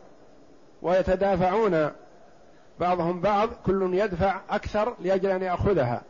ويتدافعون 0.82 1.90
بعضهم 2.80 3.20
بعض 3.20 3.48
كل 3.66 3.94
يدفع 3.94 4.40
أكثر 4.50 4.94
لأجل 5.00 5.30
أن 5.30 5.42
يأخذها 5.42 6.02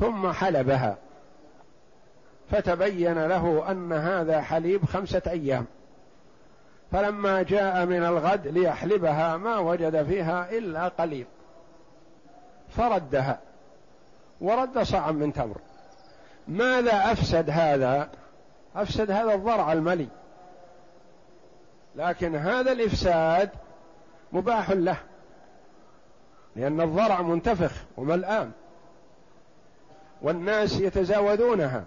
ثم 0.00 0.32
حلبها. 0.32 0.96
فتبين 2.50 3.26
له 3.26 3.70
أن 3.70 3.92
هذا 3.92 4.40
حليب 4.40 4.84
خمسة 4.84 5.22
أيام. 5.26 5.66
فلما 6.92 7.42
جاء 7.42 7.86
من 7.86 8.02
الغد 8.04 8.46
ليحلبها 8.46 9.36
ما 9.36 9.58
وجد 9.58 10.02
فيها 10.02 10.50
إلا 10.50 10.88
قليل. 10.88 11.26
فردها. 12.68 13.38
ورد 14.40 14.82
صاعا 14.82 15.10
من 15.10 15.32
تمر. 15.32 15.56
ماذا 16.48 17.12
أفسد 17.12 17.50
هذا؟ 17.50 18.08
أفسد 18.76 19.10
هذا 19.10 19.34
الضرع 19.34 19.72
الملي. 19.72 20.08
لكن 21.96 22.36
هذا 22.36 22.72
الإفساد 22.72 23.50
مباح 24.32 24.70
له. 24.70 24.96
لأن 26.56 26.80
الضرع 26.80 27.22
منتفخ 27.22 27.72
وملآن 27.96 28.50
والناس 30.22 30.80
يتزاودونها. 30.80 31.84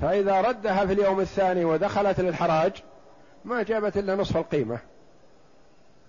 فإذا 0.00 0.40
ردها 0.40 0.86
في 0.86 0.92
اليوم 0.92 1.20
الثاني 1.20 1.64
ودخلت 1.64 2.20
للحراج 2.20 2.72
ما 3.44 3.62
جابت 3.62 3.96
إلا 3.96 4.14
نصف 4.14 4.36
القيمة. 4.36 4.78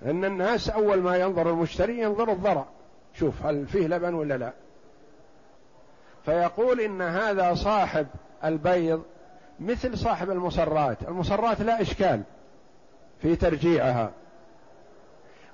إن 0.06 0.25
الناس 0.25 0.69
أول 0.69 1.01
ما 1.01 1.17
ينظر 1.17 1.49
المشتري 1.49 1.99
ينظر 1.99 2.32
الضرع 2.32 2.65
شوف 3.13 3.45
هل 3.45 3.67
فيه 3.67 3.88
لبن 3.88 4.13
ولا 4.13 4.38
لا؟ 4.38 4.54
فيقول 6.25 6.80
إن 6.82 7.01
هذا 7.01 7.54
صاحب 7.54 8.08
البيض 8.43 9.04
مثل 9.60 9.97
صاحب 9.97 10.30
المصرات. 10.30 10.97
المصرات 11.08 11.62
لا 11.62 11.82
إشكال 11.82 12.21
في 13.21 13.36
ترجيعها. 13.36 14.12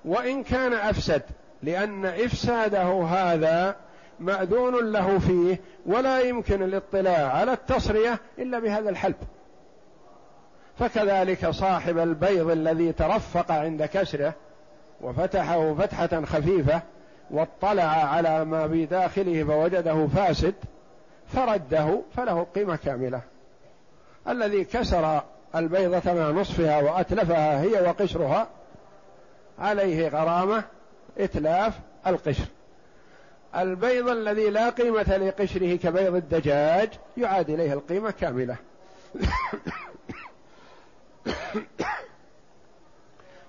وإن 0.06 0.44
كان 0.44 0.74
أفسد 0.74 1.22
لأن 1.64 2.06
إفساده 2.06 3.04
هذا 3.04 3.76
مأذون 4.20 4.92
له 4.92 5.20
فيه 5.20 5.60
ولا 5.86 6.20
يمكن 6.20 6.64
الاطلاع 6.64 7.38
على 7.38 7.54
التصرية 7.54 8.20
إلا 8.40 8.60
بهذا 8.60 8.90
الحلب. 8.90 9.16
فكذلك 10.80 11.50
صاحب 11.50 11.98
البيض 11.98 12.50
الذي 12.50 12.92
ترفق 12.92 13.52
عند 13.52 13.86
كسره 13.86 14.34
وفتحه 15.02 15.74
فتحة 15.74 16.26
خفيفة 16.26 16.82
واطلع 17.32 17.84
على 17.84 18.46
ما 18.46 18.68
بداخله 18.68 19.44
فوجده 19.44 20.08
فاسد 20.08 20.56
فرده 21.28 22.02
فله 22.16 22.40
القيمة 22.40 22.76
كاملة. 22.76 23.22
الذي 24.28 24.64
كسر 24.64 25.22
البيضة 25.56 26.14
مع 26.14 26.30
نصفها 26.30 26.82
وأتلفها 26.82 27.62
هي 27.62 27.82
وقشرها 27.82 28.48
عليه 29.60 30.08
غرامة 30.08 30.64
إتلاف 31.18 31.80
القشر. 32.08 32.46
البيض 33.56 34.10
الذي 34.10 34.50
لا 34.50 34.70
قيمة 34.70 35.18
لقشره 35.18 35.76
كبيض 35.76 36.16
الدجاج 36.16 36.90
يعاد 37.18 37.50
إليه 37.50 37.74
القيمة 37.74 38.12
كاملة. 38.12 38.56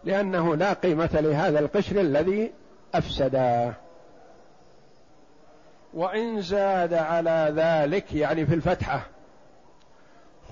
لأنه 0.05 0.57
لا 0.57 0.73
قيمة 0.73 1.11
لهذا 1.13 1.59
القشر 1.59 2.01
الذي 2.01 2.53
أفسده. 2.95 3.75
وإن 5.95 6.43
زاد 6.43 6.95
على 6.95 7.53
ذلك 7.57 8.13
يعني 8.15 8.47
في 8.47 8.55
الفتحة 8.55 9.07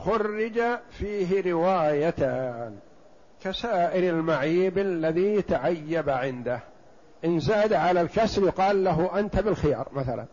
خرج 0.04 0.60
فيه 0.90 1.52
روايتان 1.52 2.78
كسائر 3.44 4.14
المعيب 4.14 4.78
الذي 4.78 5.42
تعيب 5.42 6.10
عنده. 6.10 6.60
إن 7.26 7.40
زاد 7.40 7.72
على 7.72 8.00
الكسر 8.00 8.42
يقال 8.42 8.84
له 8.84 9.18
أنت 9.18 9.36
بالخيار 9.36 9.88
مثلا. 9.92 10.26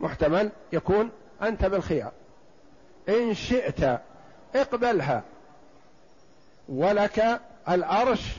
محتمل 0.00 0.50
يكون 0.72 1.10
أنت 1.42 1.64
بالخيار. 1.64 2.12
إن 3.08 3.34
شئت 3.34 4.00
اقبلها. 4.54 5.22
ولك 6.68 7.40
الأرش 7.68 8.36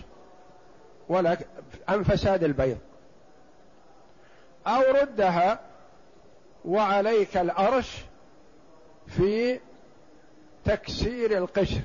ولك 1.09 1.47
عن 1.87 2.03
فساد 2.03 2.43
البيض. 2.43 2.77
أو 4.67 4.81
ردها 5.01 5.59
وعليك 6.65 7.37
الأرش 7.37 8.05
في 9.07 9.59
تكسير 10.65 11.37
القشر 11.37 11.81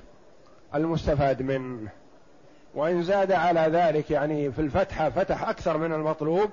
المستفاد 0.74 1.42
منه. 1.42 1.90
وإن 2.74 3.02
زاد 3.02 3.32
على 3.32 3.60
ذلك 3.60 4.10
يعني 4.10 4.52
في 4.52 4.58
الفتحة 4.58 5.10
فتح 5.10 5.48
أكثر 5.48 5.78
من 5.78 5.92
المطلوب 5.92 6.50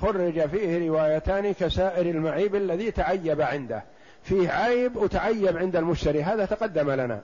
خرج 0.00 0.46
فيه 0.46 0.88
روايتان 0.88 1.52
كسائر 1.54 2.06
المعيب 2.06 2.54
الذي 2.54 2.90
تعيب 2.90 3.40
عنده. 3.40 3.82
فيه 4.22 4.50
عيب 4.50 4.96
وتعيب 4.96 5.56
عند 5.56 5.76
المشتري 5.76 6.22
هذا 6.22 6.44
تقدم 6.44 6.90
لنا. 6.90 7.20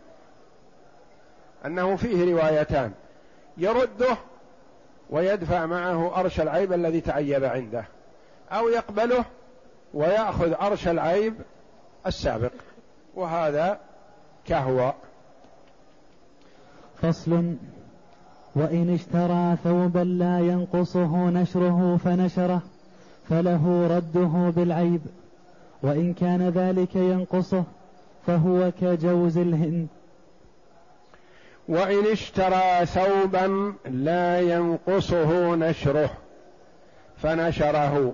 أنه 1.66 1.96
فيه 1.96 2.32
روايتان. 2.32 2.92
يرده 3.56 4.16
ويدفع 5.10 5.66
معه 5.66 6.20
أرش 6.20 6.40
العيب 6.40 6.72
الذي 6.72 7.00
تعيب 7.00 7.44
عنده. 7.44 7.84
أو 8.52 8.68
يقبله 8.68 9.24
ويأخذ 9.94 10.52
أرش 10.60 10.88
العيب 10.88 11.34
السابق. 12.06 12.52
وهذا 13.14 13.80
كهو. 14.46 14.92
فصل 17.02 17.54
وإن 18.58 18.94
اشترى 18.94 19.56
ثوبا 19.64 19.98
لا 19.98 20.38
ينقصه 20.40 21.30
نشره 21.30 22.00
فنشره 22.04 22.62
فله 23.28 23.86
رده 23.96 24.52
بالعيب. 24.56 25.00
وإن 25.82 26.14
كان 26.14 26.48
ذلك 26.48 26.96
ينقصه 26.96 27.64
فهو 28.26 28.72
كجوز 28.80 29.38
الهند 29.38 29.88
وإن 31.68 32.06
اشترى 32.06 32.86
ثوبا 32.86 33.74
لا 33.88 34.40
ينقصه 34.40 35.54
نشره 35.54 36.10
فنشره 37.16 38.12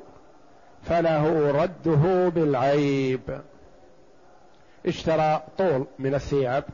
فله 0.83 1.51
رده 1.51 2.29
بالعيب. 2.29 3.41
اشترى 4.87 5.43
طول 5.59 5.87
من 5.99 6.15
الثياب 6.15 6.65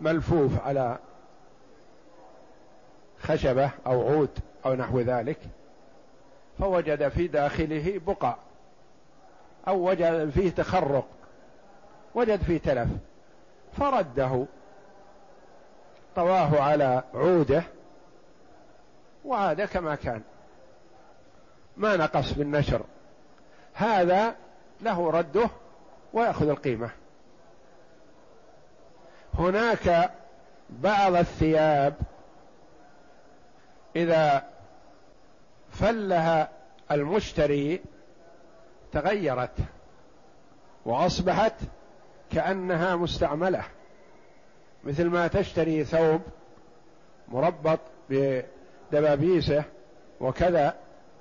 ملفوف 0.00 0.60
على 0.66 0.98
خشبة 3.26 3.70
أو 3.86 4.08
عود 4.08 4.38
أو 4.66 4.74
نحو 4.74 5.00
ذلك 5.00 5.38
فوجد 6.58 7.08
في 7.08 7.28
داخله 7.28 8.00
بقع 8.06 8.36
أو 9.68 9.90
وجد 9.90 10.30
فيه 10.30 10.50
تخرق 10.50 11.06
وجد 12.14 12.42
فيه 12.42 12.58
تلف 12.58 12.88
فرده 13.78 14.46
طواه 16.16 16.60
على 16.62 17.02
عوده 17.14 17.62
وعاد 19.24 19.62
كما 19.62 19.94
كان. 19.94 20.22
ما 21.76 21.96
نقص 21.96 22.32
بالنشر 22.32 22.82
هذا 23.74 24.34
له 24.80 25.10
رده 25.10 25.50
ويأخذ 26.12 26.48
القيمة. 26.48 26.90
هناك 29.34 30.10
بعض 30.70 31.14
الثياب 31.14 31.94
إذا 33.96 34.44
فلها 35.70 36.48
المشتري 36.90 37.80
تغيرت 38.92 39.58
وأصبحت 40.84 41.54
كأنها 42.32 42.96
مستعملة 42.96 43.62
مثل 44.84 45.04
ما 45.04 45.26
تشتري 45.26 45.84
ثوب 45.84 46.20
مربط 47.28 47.78
بدبابيسه 48.10 49.64
وكذا 50.20 50.74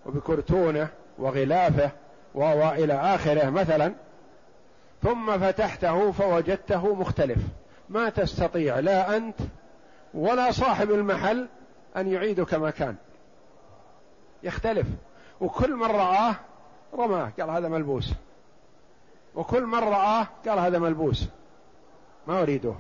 وبكرتونه 0.06 0.88
وغلافه 1.18 1.92
وإلى 2.34 2.94
آخره 2.94 3.50
مثلا 3.50 3.94
ثم 5.04 5.40
فتحته 5.40 6.12
فوجدته 6.12 6.96
مختلف. 6.96 7.38
ما 7.90 8.10
تستطيع 8.10 8.80
لا 8.80 9.18
أنت 9.18 9.40
ولا 10.14 10.52
صاحب 10.52 10.92
المحل 10.92 11.48
أن 11.98 12.08
يعيده 12.08 12.46
كما 12.46 12.70
كان. 12.70 12.96
يختلف. 14.44 14.88
وكل 15.42 15.76
من 15.76 15.86
رآه 15.86 16.36
رماه 16.94 17.32
قال 17.40 17.50
هذا 17.50 17.68
ملبوس. 17.68 18.14
وكل 19.36 19.66
من 19.66 19.80
رآه 19.80 20.28
قال 20.48 20.60
هذا 20.60 20.80
ملبوس. 20.80 21.28
ما 22.28 22.42
أريده. 22.42 22.74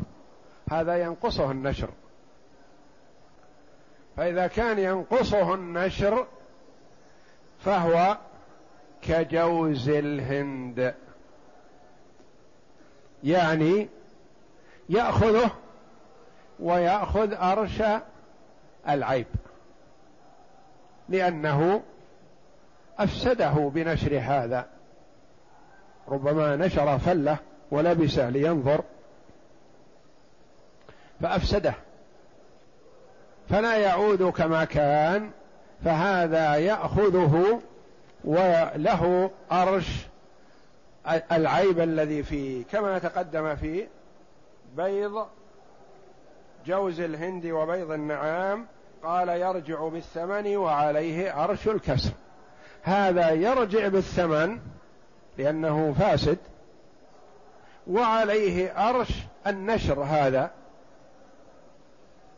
هذا 0.71 0.97
ينقصه 1.03 1.51
النشر. 1.51 1.89
فإذا 4.17 4.47
كان 4.47 4.79
ينقصه 4.79 5.53
النشر 5.53 6.27
فهو 7.59 8.17
كجوز 9.01 9.89
الهند. 9.89 10.95
يعني 13.23 13.89
يأخذه 14.89 15.51
ويأخذ 16.59 17.33
أرش 17.33 17.83
العيب. 18.89 19.27
لأنه 21.09 21.81
أفسده 22.99 23.71
بنشر 23.73 24.19
هذا. 24.19 24.65
ربما 26.07 26.55
نشر 26.55 26.97
فلة 26.97 27.37
ولبسه 27.71 28.29
لينظر. 28.29 28.83
فأفسده. 31.21 31.73
فلا 33.49 33.77
يعود 33.77 34.23
كما 34.23 34.65
كان. 34.65 35.31
فهذا 35.85 36.55
يأخذه 36.55 37.61
وله 38.23 39.31
أرش 39.51 40.07
العيب 41.31 41.79
الذي 41.79 42.23
فيه. 42.23 42.63
كما 42.71 42.99
تقدم 42.99 43.55
في 43.55 43.87
بيض 44.77 45.27
جوز 46.65 46.99
الهند 46.99 47.45
وبيض 47.45 47.91
النعام. 47.91 48.67
قال 49.05 49.29
يرجع 49.29 49.87
بالثمن 49.87 50.57
وعليه 50.57 51.31
عرش 51.31 51.67
الكسر 51.67 52.11
هذا 52.83 53.31
يرجع 53.31 53.87
بالثمن 53.87 54.59
لأنه 55.37 55.95
فاسد 55.99 56.37
وعليه 57.87 58.89
أرش 58.89 59.09
النشر 59.47 60.03
هذا 60.03 60.51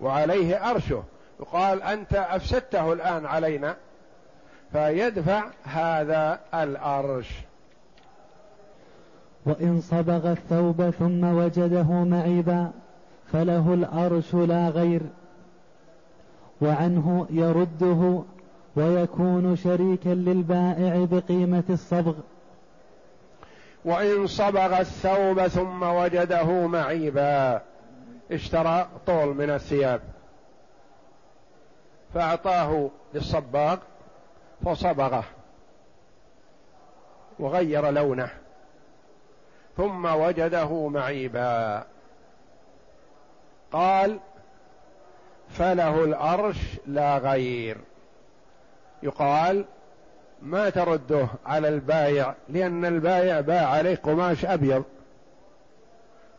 وعليه 0.01 0.69
أرشه 0.69 1.03
يقال 1.39 1.83
أنت 1.83 2.13
أفسدته 2.13 2.93
الآن 2.93 3.25
علينا 3.25 3.75
فيدفع 4.71 5.43
هذا 5.63 6.39
الأرش 6.53 7.29
وإن 9.45 9.81
صبغ 9.81 10.31
الثوب 10.31 10.89
ثم 10.89 11.23
وجده 11.23 11.83
معيبا 11.83 12.71
فله 13.31 13.73
الأرش 13.73 14.33
لا 14.33 14.69
غير. 14.69 15.01
وعنه 16.61 17.27
يرده 17.29 18.23
ويكون 18.75 19.55
شريكا 19.55 20.09
للبائع 20.09 21.05
بقيمة 21.11 21.63
الصبغ. 21.69 22.13
وإن 23.85 24.27
صبغ 24.27 24.79
الثوب 24.79 25.47
ثم 25.47 25.83
وجده 25.83 26.67
معيبا 26.67 27.61
اشترى 28.31 28.87
طول 29.07 29.35
من 29.35 29.49
الثياب. 29.49 30.01
فأعطاه 32.13 32.89
للصباغ 33.13 33.77
فصبغه 34.65 35.23
وغير 37.39 37.89
لونه. 37.89 38.29
ثم 39.77 40.05
وجده 40.05 40.87
معيبا. 40.87 41.83
قال 43.71 44.19
فله 45.49 46.03
الأرش 46.03 46.57
لا 46.87 47.17
غير. 47.17 47.77
يقال 49.03 49.65
ما 50.41 50.69
ترده 50.69 51.27
على 51.45 51.67
البايع 51.67 52.35
لأن 52.49 52.85
البايع 52.85 53.41
باع 53.41 53.67
عليه 53.67 53.95
قماش 53.95 54.45
أبيض. 54.45 54.83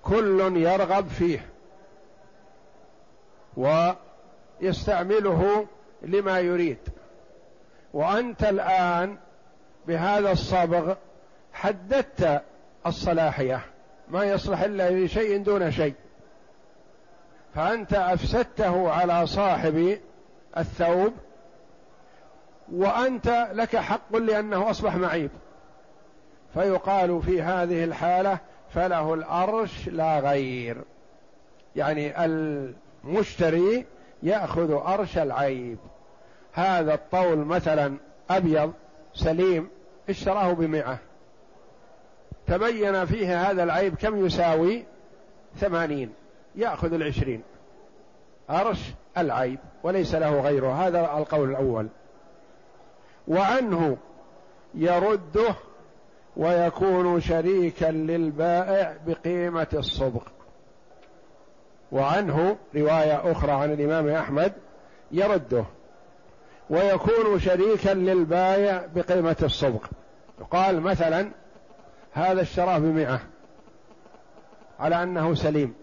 كل 0.02 0.56
يرغب 0.56 1.08
فيه. 1.08 1.46
ويستعمله 4.60 5.66
لما 6.02 6.40
يريد. 6.40 6.78
وأنت 7.92 8.44
الآن 8.44 9.16
بهذا 9.86 10.32
الصبغ 10.32 10.94
حددت 11.52 12.42
الصلاحية. 12.86 13.60
ما 14.08 14.24
يصلح 14.24 14.60
إلا 14.60 14.90
لشيء 14.90 15.42
دون 15.42 15.70
شيء. 15.70 15.94
فأنت 17.58 17.94
أفسدته 17.94 18.90
على 18.90 19.26
صاحب 19.26 19.98
الثوب 20.58 21.12
وأنت 22.72 23.48
لك 23.52 23.76
حق 23.76 24.16
لأنه 24.16 24.70
أصبح 24.70 24.96
معيب. 24.96 25.30
فيقال 26.54 27.22
في 27.22 27.42
هذه 27.42 27.84
الحالة 27.84 28.38
فله 28.70 29.14
الأرش 29.14 29.88
لا 29.88 30.20
غير. 30.20 30.76
يعني 31.76 32.24
المشتري 32.24 33.86
يأخذ 34.22 34.72
أرش 34.72 35.18
العيب. 35.18 35.78
هذا 36.52 36.94
الطول 36.94 37.38
مثلا 37.38 37.96
أبيض 38.30 38.72
سليم 39.14 39.68
اشتراه 40.08 40.52
بمئة. 40.52 40.98
تبين 42.46 43.04
فيه 43.04 43.50
هذا 43.50 43.62
العيب 43.62 43.94
كم 43.94 44.26
يساوي؟ 44.26 44.84
ثمانين. 45.56 46.12
يأخذ 46.54 46.92
العشرين. 46.92 47.42
أرش 48.50 48.92
العيب 49.18 49.58
وليس 49.82 50.14
له 50.14 50.40
غيره. 50.40 50.86
هذا 50.86 51.00
القول 51.00 51.50
الأول. 51.50 51.88
وعنه 53.28 53.96
يرده 54.74 55.54
ويكون 56.36 57.20
شريكا 57.20 57.86
للبائع 57.86 58.96
بقيمة 59.06 59.66
الصدق. 59.74 60.32
وعنه 61.92 62.56
رواية 62.76 63.32
أخرى 63.32 63.52
عن 63.52 63.72
الإمام 63.72 64.08
أحمد 64.08 64.52
يرده 65.12 65.64
ويكون 66.70 67.40
شريكا 67.40 67.90
للبائع 67.90 68.86
بقيمة 68.94 69.36
الصدق. 69.42 69.90
قال 70.50 70.80
مثلا 70.80 71.30
هذا 72.12 72.42
اشتراه 72.42 72.78
بمئة 72.78 73.20
على 74.80 75.02
أنه 75.02 75.34
سليم. 75.34 75.74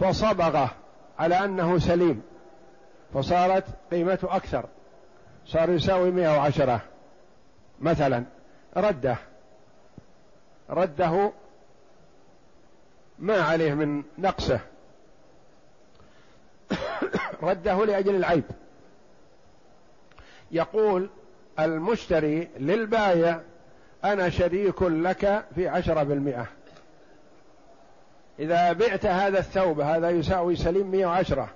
فصبغه 0.00 0.70
على 1.18 1.44
أنه 1.44 1.78
سليم 1.78 2.22
فصارت 3.14 3.64
قيمته 3.90 4.36
أكثر. 4.36 4.64
صار 5.46 5.70
يساوي 5.70 6.10
مئة 6.10 6.36
وعشرة 6.36 6.80
مثلا. 7.80 8.24
رده. 8.76 9.16
رده 10.70 11.32
ما 13.18 13.40
عليه 13.40 13.74
من 13.74 14.02
نقصه. 14.18 14.60
رده 17.42 17.84
لأجل 17.84 18.14
العيب. 18.14 18.44
يقول 20.50 21.10
المشتري 21.58 22.48
للبايع 22.58 23.40
أنا 24.04 24.28
شريك 24.28 24.82
لك 24.82 25.44
في 25.54 25.68
عشرة 25.68 26.02
بالمئة. 26.02 26.46
إذا 28.38 28.72
بعت 28.72 29.06
هذا 29.06 29.38
الثوب 29.38 29.80
هذا 29.80 30.10
يساوي 30.10 30.56
سليم 30.56 30.90
مئة 30.90 31.06
وعشرة. 31.06 31.48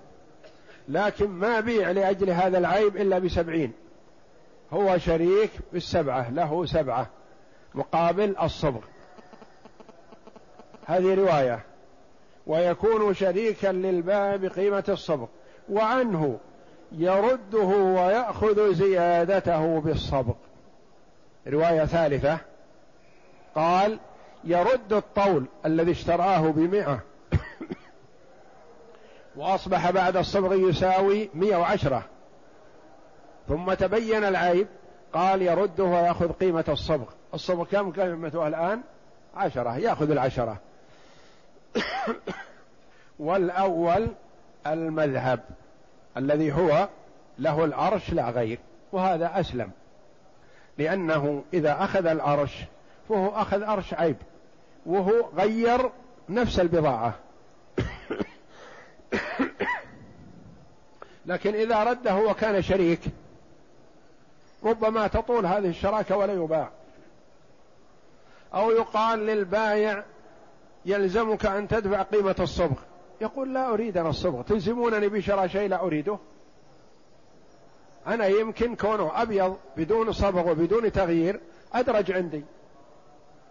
لكن 0.89 1.27
ما 1.29 1.61
بيع 1.61 1.91
لأجل 1.91 2.31
هذا 2.31 2.59
العيب 2.59 2.97
إلا 2.97 3.19
بسبعين. 3.19 3.73
هو 4.73 4.99
شريك 4.99 5.51
بالسبعة 5.73 6.31
له 6.31 6.67
سبعة 6.67 7.07
مقابل 7.75 8.37
الصبغ. 8.43 8.81
هذه 10.87 11.15
رواية. 11.15 11.61
ويكون 12.47 13.15
شريكا 13.15 13.69
للبائع 13.69 14.37
بقيمة 14.37 14.85
الصبغ. 14.89 15.27
وعنه 15.69 16.39
يرده 16.93 17.67
ويأخذ 17.67 18.75
زيادته 18.75 19.81
بالصبغ. 19.81 20.35
رواية 21.47 21.85
ثالثة. 21.85 22.39
قال 23.55 23.99
يرد 24.45 24.93
الطول 24.93 25.47
الذي 25.67 25.91
اشتراه 25.91 26.41
بمئة. 26.41 27.01
وأصبح 29.37 29.91
بعد 29.91 30.17
الصبغ 30.17 30.55
يساوي 30.55 31.31
مئة 31.35 31.57
وعشرة. 31.57 32.05
ثم 33.49 33.75
تبين 33.75 34.25
العيب 34.25 34.67
قال 35.13 35.43
يرده 35.43 35.85
ويأخذ 35.85 36.33
قيمة 36.33 36.65
الصبغ. 36.69 37.07
الصبغ 37.35 37.65
كم 37.65 37.93
قيمته 37.93 38.49
الآن؟ 38.49 38.81
عشرة 39.37 39.79
يأخذ 39.79 40.11
العشرة. 40.11 40.59
والأول 43.19 44.09
المذهب 44.67 45.41
الذي 46.17 46.53
هو 46.53 46.89
له 47.39 47.65
العرش 47.65 48.11
لا 48.13 48.31
غير 48.31 48.59
وهذا 48.93 49.41
أسلم. 49.41 49.71
لأنه 50.79 51.45
إذا 51.53 51.85
أخذ 51.85 52.07
العرش 52.07 52.65
فهو 53.09 53.29
أخذ 53.29 53.65
عرش 53.65 53.95
عيب. 53.95 54.17
وهو 54.87 55.29
غير 55.37 55.91
نفس 56.29 56.61
البضاعة. 56.61 57.15
لكن 61.27 61.55
إذا 61.55 61.85
رده 61.85 62.17
وكان 62.17 62.63
شريك 62.63 63.01
ربما 64.65 65.07
تطول 65.07 65.47
هذه 65.47 65.69
الشراكة 65.69 66.17
ولا 66.17 66.33
يباع. 66.33 66.71
أو 68.55 68.71
يقال 68.71 69.19
للبايع 69.19 70.05
يلزمك 70.85 71.47
أن 71.47 71.69
تدفع 71.69 72.03
قيمة 72.03 72.37
الصبغ. 72.41 72.77
يقول 73.21 73.55
لا 73.55 73.75
أريد 73.75 73.97
أنا 73.99 74.09
الصبغ. 74.09 74.43
تلزمونني 74.43 75.09
بشراء 75.09 75.47
شيء 75.47 75.69
لا 75.69 75.83
أريده. 75.83 76.19
أنا 78.07 78.27
يمكن 78.27 78.77
كونه 78.77 79.23
أبيض 79.23 79.57
بدون 79.77 80.13
صبغ 80.13 80.51
وبدون 80.51 80.93
تغيير 80.93 81.41
أدرج 81.73 82.13
عندي. 82.13 82.45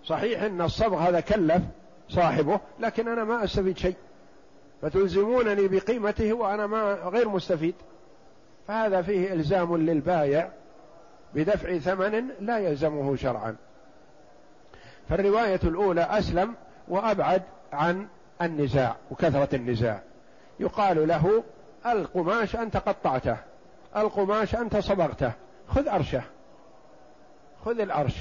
صحيح 0.09 0.41
أن 0.43 0.61
الصبغ 0.61 0.97
هذا 0.97 1.19
كلف 1.19 1.61
صاحبه 2.09 2.59
لكن 2.79 3.07
أنا 3.07 3.23
ما 3.23 3.43
أستفيد 3.43 3.77
شيء. 3.77 3.95
فتلزمونني 4.81 5.67
بقيمته 5.67 6.33
وأنا 6.33 6.67
ما 6.67 6.93
غير 6.93 7.29
مستفيد. 7.29 7.75
فهذا 8.67 9.01
فيه 9.01 9.33
إلزام 9.33 9.77
للبايع 9.77 10.49
بدفع 11.35 11.77
ثمن 11.77 12.27
لا 12.39 12.57
يلزمه 12.59 13.15
شرعا. 13.15 13.55
فالرواية 15.09 15.59
الأولى 15.63 16.01
أسلم 16.01 16.55
وأبعد 16.87 17.43
عن 17.73 18.07
النزاع 18.41 18.95
وكثرة 19.11 19.55
النزاع. 19.55 20.01
يقال 20.59 21.07
له 21.07 21.43
القماش 21.85 22.55
أنت 22.55 22.77
قطعته 22.77 23.37
القماش 23.97 24.55
أنت 24.55 24.77
صبغته 24.77 25.31
خذ 25.67 25.87
أرشه 25.87 26.21
خذ 27.65 27.79
الأرش 27.79 28.15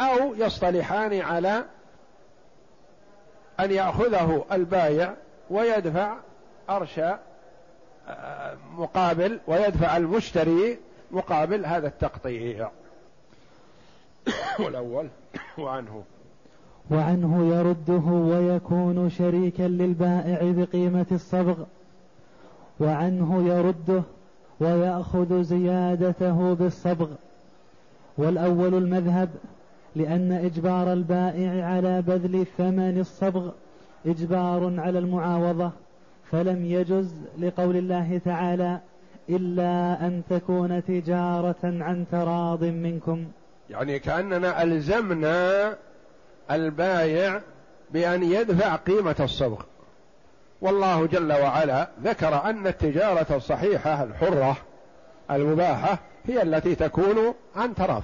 أو 0.00 0.34
يصطلحان 0.34 1.20
على 1.20 1.64
أن 3.60 3.70
يأخذه 3.70 4.44
البايع 4.52 5.14
ويدفع 5.50 6.16
أرش 6.70 7.00
آه، 8.08 8.56
مقابل 8.76 9.40
ويدفع 9.46 9.96
المشتري 9.96 10.78
مقابل 11.10 11.66
هذا 11.66 11.86
التقطيع. 11.86 12.70
والأول 14.64 15.08
وعنه. 15.58 16.02
وعنه 16.90 17.54
يرده 17.54 18.12
ويكون 18.12 19.10
شريكا 19.10 19.62
للبائع 19.62 20.38
بقيمة 20.42 21.06
الصبغ. 21.12 21.64
وعنه 22.80 23.48
يرده 23.48 24.02
ويأخذ 24.60 25.42
زيادته 25.42 26.54
بالصبغ. 26.54 27.08
والأول 28.18 28.74
المذهب 28.74 29.28
لأن 29.96 30.32
إجبار 30.32 30.92
البائع 30.92 31.66
على 31.66 32.02
بذل 32.02 32.46
ثمن 32.58 33.00
الصبغ 33.00 33.50
إجبار 34.06 34.80
على 34.80 34.98
المعاوضة 34.98 35.70
فلم 36.30 36.64
يجز 36.64 37.14
لقول 37.38 37.76
الله 37.76 38.20
تعالى 38.24 38.80
إلا 39.28 40.06
أن 40.06 40.22
تكون 40.30 40.84
تجارة 40.84 41.56
عن 41.62 42.04
تراض 42.12 42.64
منكم. 42.64 43.26
يعني 43.70 43.98
كأننا 43.98 44.62
ألزمنا 44.62 45.76
البايع 46.50 47.40
بأن 47.90 48.22
يدفع 48.22 48.76
قيمة 48.76 49.16
الصبغ. 49.20 49.62
والله 50.60 51.06
جل 51.06 51.32
وعلا 51.32 51.88
ذكر 52.04 52.44
أن 52.44 52.66
التجارة 52.66 53.36
الصحيحة 53.36 54.02
الحرة 54.02 54.56
المباحة 55.30 55.98
هي 56.24 56.42
التي 56.42 56.74
تكون 56.74 57.34
عن 57.56 57.74
تراض. 57.74 58.02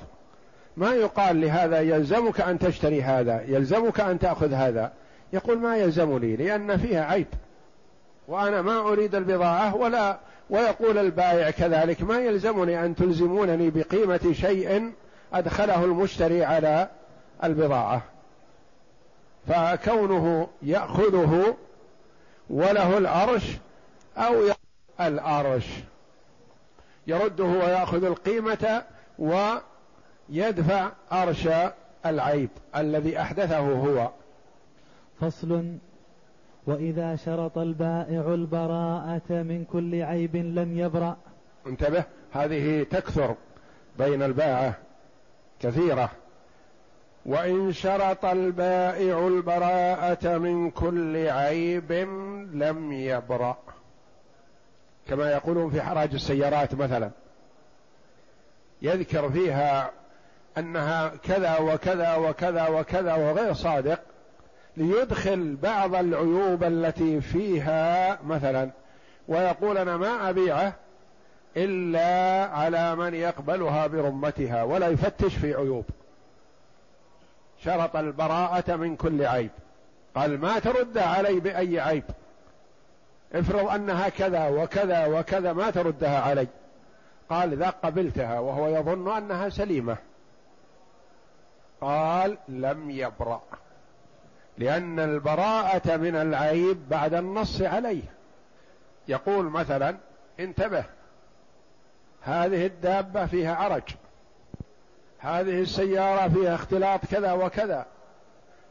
ما 0.79 0.95
يقال 0.95 1.41
لهذا 1.41 1.81
يلزمك 1.81 2.41
أن 2.41 2.59
تشتري 2.59 3.03
هذا 3.03 3.43
يلزمك 3.49 4.01
أن 4.01 4.19
تأخذ 4.19 4.53
هذا. 4.53 4.93
يقول 5.33 5.59
ما 5.59 5.77
يلزمني 5.77 6.37
لأن 6.37 6.77
فيها 6.77 7.05
عيب. 7.05 7.27
وأنا 8.29 8.63
ما 8.63 8.79
أريد 8.79 9.15
البضاعة 9.15 9.77
ولا 9.77 10.19
ويقول 10.51 10.99
البائع 10.99 11.51
كذلك 11.51 12.03
ما 12.03 12.19
يلزمني 12.19 12.85
أن 12.85 12.95
تلزمونني 12.95 13.71
بقيمة 13.71 14.33
شيء 14.33 14.93
أدخله 15.33 15.85
المشتري 15.85 16.45
على 16.45 16.89
البضاعة. 17.45 18.03
فكونه 19.49 20.49
يأخذه 20.63 21.57
وله 22.51 22.99
العرش 22.99 23.57
أو 24.17 24.35
العرش 25.01 25.67
يرده 27.07 27.45
ويأخذ 27.45 28.05
القيمة 28.05 28.83
ويدفع 30.31 30.91
عرش 31.11 31.49
العيب 32.07 32.49
الذي 32.77 33.21
أحدثه 33.21 33.59
هو. 33.59 34.11
فصل. 35.21 35.77
وإذا 36.67 37.17
شرط 37.17 37.59
البائع 37.59 38.35
البراءة 38.35 39.31
من 39.31 39.65
كل 39.73 40.03
عيب 40.03 40.37
لم 40.37 40.79
يبرأ. 40.79 41.17
انتبه 41.67 42.05
هذه 42.33 42.83
تكثر 42.83 43.35
بين 43.99 44.23
الباعة 44.23 44.75
كثيرة. 45.61 46.11
وإن 47.27 47.73
شرط 47.73 48.25
البائع 48.25 49.27
البراءة 49.27 50.39
من 50.39 50.71
كل 50.71 51.29
عيب 51.29 51.93
لم 52.53 52.93
يبرأ. 52.93 53.57
كما 55.09 55.31
يقولون 55.31 55.71
في 55.71 55.83
حراج 55.83 56.15
السيارات 56.15 56.75
مثلا. 56.75 57.11
يذكر 58.83 59.31
فيها 59.31 59.91
أنها 60.59 61.13
كذا 61.23 61.59
وكذا 61.59 62.15
وكذا 62.15 62.69
وكذا 62.69 63.15
وغير 63.15 63.53
صادق 63.53 64.01
ليدخل 64.77 65.57
بعض 65.63 65.95
العيوب 65.95 66.65
التي 66.65 67.21
فيها 67.21 68.19
مثلا 68.27 68.71
ويقول 69.29 69.79
أنا 69.79 69.97
ما 69.97 70.31
أبيعه 70.31 70.73
إلا 71.57 72.45
على 72.55 72.97
من 72.97 73.15
يقبلها 73.15 73.87
برمتها 73.87 74.63
ولا 74.63 74.89
يفتش 74.89 75.35
في 75.35 75.55
عيوب. 75.55 75.85
شرط 77.65 77.97
البراءة 77.97 78.77
من 78.77 78.97
كل 78.97 79.25
عيب. 79.25 79.51
قال 80.15 80.41
ما 80.41 80.59
ترد 80.59 80.99
علي 80.99 81.41
بأي 81.41 81.81
عيب. 81.81 82.05
افرض 83.35 83.69
أنها 83.69 84.09
كذا 84.09 84.49
وكذا 84.49 85.07
وكذا 85.07 85.53
ما 85.53 85.71
تردها 85.71 86.21
علي. 86.21 86.47
قال 87.31 87.53
إذا 87.53 87.71
قبلتها 87.71 88.39
وهو 88.39 88.69
يظن 88.69 89.17
أنها 89.17 89.49
سليمة. 89.49 89.97
قال 91.81 92.39
لم 92.49 92.91
يبرأ 92.91 93.43
لأن 94.59 95.01
البراءة 95.01 95.97
من 95.97 96.17
العيب 96.17 96.89
بعد 96.89 97.15
النص 97.15 97.63
عليه. 97.63 98.03
يقول 99.09 99.45
مثلا 99.45 99.97
انتبه 100.41 100.85
هذه 102.23 102.67
الدابة 102.67 103.27
فيها 103.27 103.55
عرج 103.55 103.83
هذه 105.19 105.61
السيارة 105.61 106.29
فيها 106.29 106.55
اختلاط 106.55 107.07
كذا 107.07 107.33
وكذا 107.33 107.87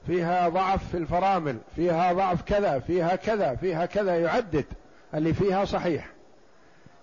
فيها 0.07 0.49
ضعف 0.49 0.89
في 0.91 0.97
الفرامل 0.97 1.57
فيها 1.75 2.13
ضعف 2.13 2.41
كذا 2.41 2.79
فيها 2.79 3.15
كذا 3.15 3.55
فيها 3.55 3.85
كذا 3.85 4.19
يعدد 4.19 4.65
اللي 5.13 5.33
فيها 5.33 5.65
صحيح. 5.65 6.07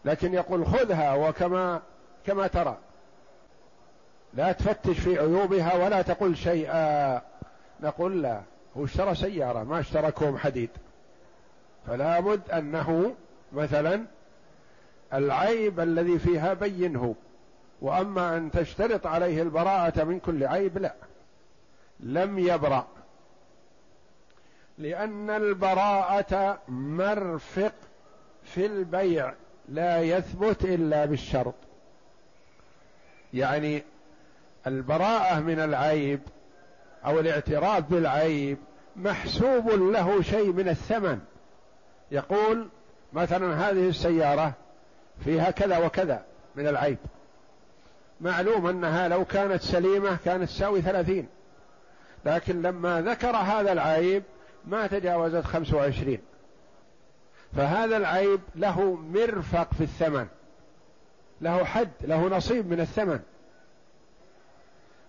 لكن 0.04 0.34
يقول 0.34 0.66
خذها 0.66 1.14
وكما 1.14 1.82
كما 2.26 2.46
ترى. 2.46 2.78
لا 4.36 4.52
تفتش 4.52 4.98
في 4.98 5.18
عيوبها 5.18 5.74
ولا 5.84 6.02
تقول 6.02 6.36
شيئا. 6.36 7.20
نقول 7.80 8.22
لا 8.22 8.40
هو 8.76 8.84
اشترى 8.84 9.14
سيارة 9.14 9.62
ما 9.62 9.80
اشترى 9.80 10.10
كوم 10.10 10.38
حديد. 10.38 10.70
فلا 11.86 12.20
بد 12.20 12.50
أنه 12.50 13.14
مثلا 13.52 14.04
العيب 15.12 15.80
الذي 15.80 16.18
فيها 16.18 16.54
بينه 16.54 17.14
وأما 17.80 18.36
أن 18.36 18.50
تشترط 18.50 19.06
عليه 19.06 19.42
البراءة 19.42 20.04
من 20.04 20.20
كل 20.20 20.46
عيب 20.46 20.78
لا. 20.78 20.94
لم 22.00 22.38
يبرأ. 22.38 22.86
لأن 24.78 25.30
البراءة 25.30 26.58
مرفق 26.68 27.72
في 28.44 28.66
البيع 28.66 29.32
لا 29.68 30.02
يثبت 30.02 30.64
إلا 30.64 31.04
بالشرط. 31.04 31.54
يعني 33.34 33.82
البراءة 34.66 35.40
من 35.40 35.61
العيب 35.61 36.20
أو 37.07 37.20
الاعتراف 37.20 37.85
بالعيب 37.90 38.59
محسوب 38.96 39.70
له 39.70 40.22
شيء 40.22 40.53
من 40.53 40.68
الثمن. 40.68 41.20
يقول 42.11 42.68
مثلا 43.12 43.70
هذه 43.70 43.88
السيارة 43.88 44.53
فيها 45.24 45.50
كذا 45.50 45.79
وكذا 45.79 46.24
من 46.57 46.68
العيب. 46.68 46.98
معلوم 48.20 48.66
أنها 48.66 49.09
لو 49.09 49.24
كانت 49.24 49.62
سليمة 49.62 50.18
كانت 50.24 50.48
تساوي 50.48 50.83
ثلاثين. 50.83 51.29
لكن 52.24 52.62
لما 52.62 53.03
ذكر 53.03 53.37
هذا 53.37 53.72
العيب 53.72 54.22
ما 54.66 54.87
تجاوزت 54.87 55.44
خمس 55.44 55.72
وعشرين. 55.72 56.20
فهذا 57.57 57.96
العيب 57.96 58.40
له 58.57 58.94
مرفق 58.94 59.74
في 59.74 59.81
الثمن. 59.81 60.27
له 61.40 61.64
حد 61.64 61.90
له 62.00 62.29
نصيب 62.29 62.66
من 62.66 62.81
الثمن. 62.81 63.20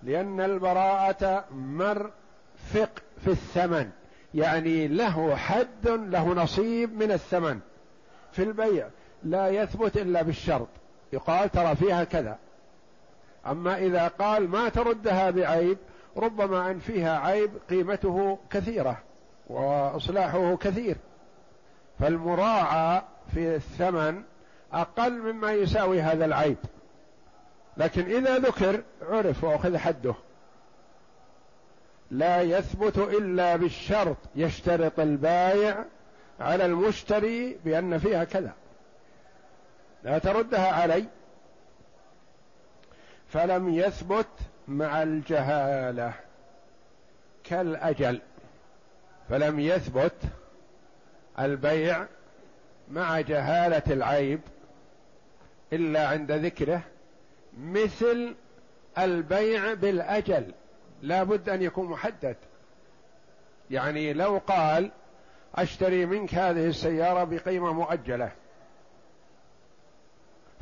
لأن 0.03 0.41
البراءة 0.41 1.45
مرفق 1.51 2.89
في 3.23 3.27
الثمن. 3.27 3.89
يعني 4.34 4.88
له 4.88 5.36
حد 5.36 5.88
له 5.88 6.27
نصيب 6.34 7.03
من 7.03 7.12
الثمن. 7.12 7.60
في 8.31 8.43
البيع 8.43 8.88
لا 9.23 9.49
يثبت 9.49 9.97
إلا 9.97 10.21
بالشرط. 10.21 10.67
يقال 11.13 11.51
ترى 11.51 11.75
فيها 11.75 12.03
كذا. 12.03 12.38
أما 13.47 13.77
إذا 13.77 14.08
قال 14.08 14.49
ما 14.49 14.69
تردها 14.69 15.29
بعيب 15.29 15.77
ربما 16.17 16.71
أن 16.71 16.79
فيها 16.79 17.19
عيب 17.19 17.51
قيمته 17.69 18.39
كثيرة 18.49 18.97
وإصلاحه 19.47 20.55
كثير. 20.55 20.97
فالمراعى 21.99 23.01
في 23.34 23.55
الثمن 23.55 24.21
أقل 24.73 25.34
مما 25.34 25.51
يساوي 25.51 26.01
هذا 26.01 26.25
العيب. 26.25 26.58
لكن 27.77 28.15
إذا 28.15 28.38
ذكر 28.38 28.83
عرف 29.01 29.43
وأخذ 29.43 29.77
حده. 29.77 30.15
لا 32.11 32.41
يثبت 32.41 32.97
إلا 32.97 33.55
بالشرط 33.55 34.17
يشترط 34.35 34.99
البايع 34.99 35.85
على 36.39 36.65
المشتري 36.65 37.57
بأن 37.65 37.97
فيها 37.97 38.23
كذا. 38.23 38.53
لا 40.03 40.17
تردها 40.17 40.71
علي. 40.71 41.05
فلم 43.29 43.73
يثبت 43.73 44.27
مع 44.67 45.03
الجهالة 45.03 46.13
كالأجل. 47.43 48.21
فلم 49.29 49.59
يثبت 49.59 50.15
البيع 51.39 52.05
مع 52.91 53.21
جهالة 53.21 53.83
العيب 53.88 54.39
إلا 55.73 56.07
عند 56.07 56.31
ذكره 56.31 56.81
مثل 57.60 58.36
البيع 58.98 59.74
بالأجل. 59.74 60.52
لا 61.02 61.24
بد 61.24 61.50
أن 61.50 61.62
يكون 61.62 61.86
محدد. 61.86 62.36
يعني 63.72 64.13
لو 64.13 64.41
قال 64.48 64.91
أشتري 65.56 66.06
منك 66.06 66.36
هذه 66.36 66.68
السيارة 66.68 67.24
بقيمة 67.24 67.74
مؤجلة. 67.74 68.32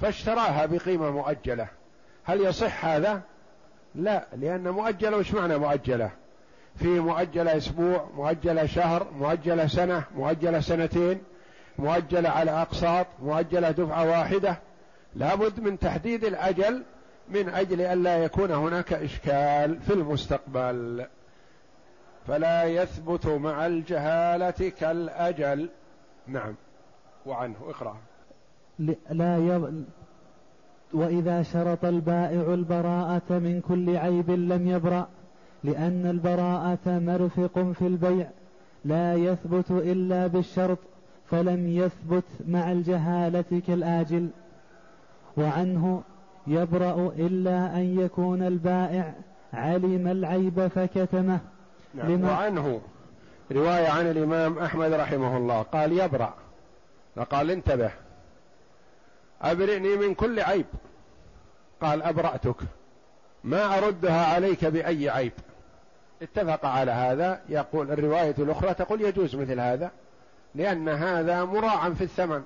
فاشتراها 0.02 0.66
بقيمة 0.66 1.12
مؤجلة. 1.12 1.68
هل 2.24 2.42
يصح 2.42 2.86
هذا؟ 2.86 3.22
لا 3.96 4.28
لأن 4.34 4.70
مؤجلة 4.70 5.18
وش 5.18 5.34
معنى 5.34 5.58
مؤجلة؟ 5.58 6.10
في 6.76 7.00
مؤجلة 7.00 7.58
أسبوع 7.58 8.10
مؤجلة 8.16 8.66
شهر 8.66 9.08
مؤجلة 9.12 9.68
سنة 9.68 10.04
مؤجلة 10.16 10.60
سنتين 10.60 11.24
مؤجلة 11.80 12.30
على 12.30 12.52
أقساط 12.52 13.08
مؤجلة 13.22 13.72
دفعة 13.72 14.10
واحدة. 14.10 14.58
لابد 15.15 15.60
من 15.60 15.80
تحديد 15.80 16.23
الأجل 16.23 16.84
من 17.30 17.49
أجل 17.49 17.82
الا 17.82 18.17
يكون 18.17 18.52
هناك 18.52 18.93
إشكال 18.93 19.80
في 19.82 19.93
المستقبل. 19.93 21.06
فلا 22.28 22.63
يثبت 22.63 23.26
مع 23.28 23.65
الجهالة 23.65 24.71
كالأجل. 24.80 25.69
نعم. 26.28 26.56
وعنه. 27.26 27.56
اقرأ. 27.67 27.97
لا 29.10 29.38
يب... 29.38 29.86
وإذا 30.93 31.43
شرط 31.43 31.86
البائع 31.86 32.54
البراءة 32.54 33.30
من 33.30 33.62
كل 33.62 33.97
عيب 33.97 34.32
لم 34.32 34.67
يبرأ 34.67 35.08
لأن 35.63 36.06
البراءة 36.06 36.99
مرفق 36.99 37.71
في 37.71 37.88
البيع. 37.88 38.30
لا 38.86 39.13
يثبت 39.13 39.71
إلا 39.71 40.28
بالشرط 40.28 40.80
فلم 41.26 41.67
يثبت 41.67 42.23
مع 42.47 42.71
الجهالة 42.71 43.62
كالآجل. 43.67 44.30
وعنه 45.38 46.04
يبرأ 46.48 47.13
إلا 47.17 47.76
أن 47.76 48.00
يكون 48.00 48.43
البائع 48.43 49.13
علم 49.54 50.08
العيب 50.08 50.67
فكتمه. 50.67 51.39
نعم 51.93 52.12
لما 52.12 52.32
وعنه 52.32 52.82
رواية 53.52 53.88
عن 53.88 54.08
الإمام 54.08 54.60
أحمد 54.60 54.93
رحمه 54.93 55.38
الله 55.38 55.62
قال 55.62 56.00
يبرأ. 56.00 56.34
فقال 57.15 57.52
انتبه. 57.52 57.91
أبرئني 59.41 59.96
من 59.96 60.13
كل 60.13 60.39
عيب. 60.39 60.65
قال 61.82 62.04
أبرأتك. 62.04 62.56
ما 63.43 63.78
أردها 63.78 64.26
عليك 64.26 64.65
بأي 64.65 65.10
عيب. 65.10 65.34
اتفق 66.22 66.65
على 66.65 66.91
هذا. 66.91 67.41
يقول 67.50 67.91
الرواية 67.91 68.36
الأخرى 68.39 68.74
تقول 68.74 69.02
يجوز 69.02 69.36
مثل 69.36 69.60
هذا 69.60 69.91
لأن 70.56 70.89
هذا 70.89 71.43
مراعا 71.46 71.89
في 71.89 72.04
الثمن. 72.04 72.43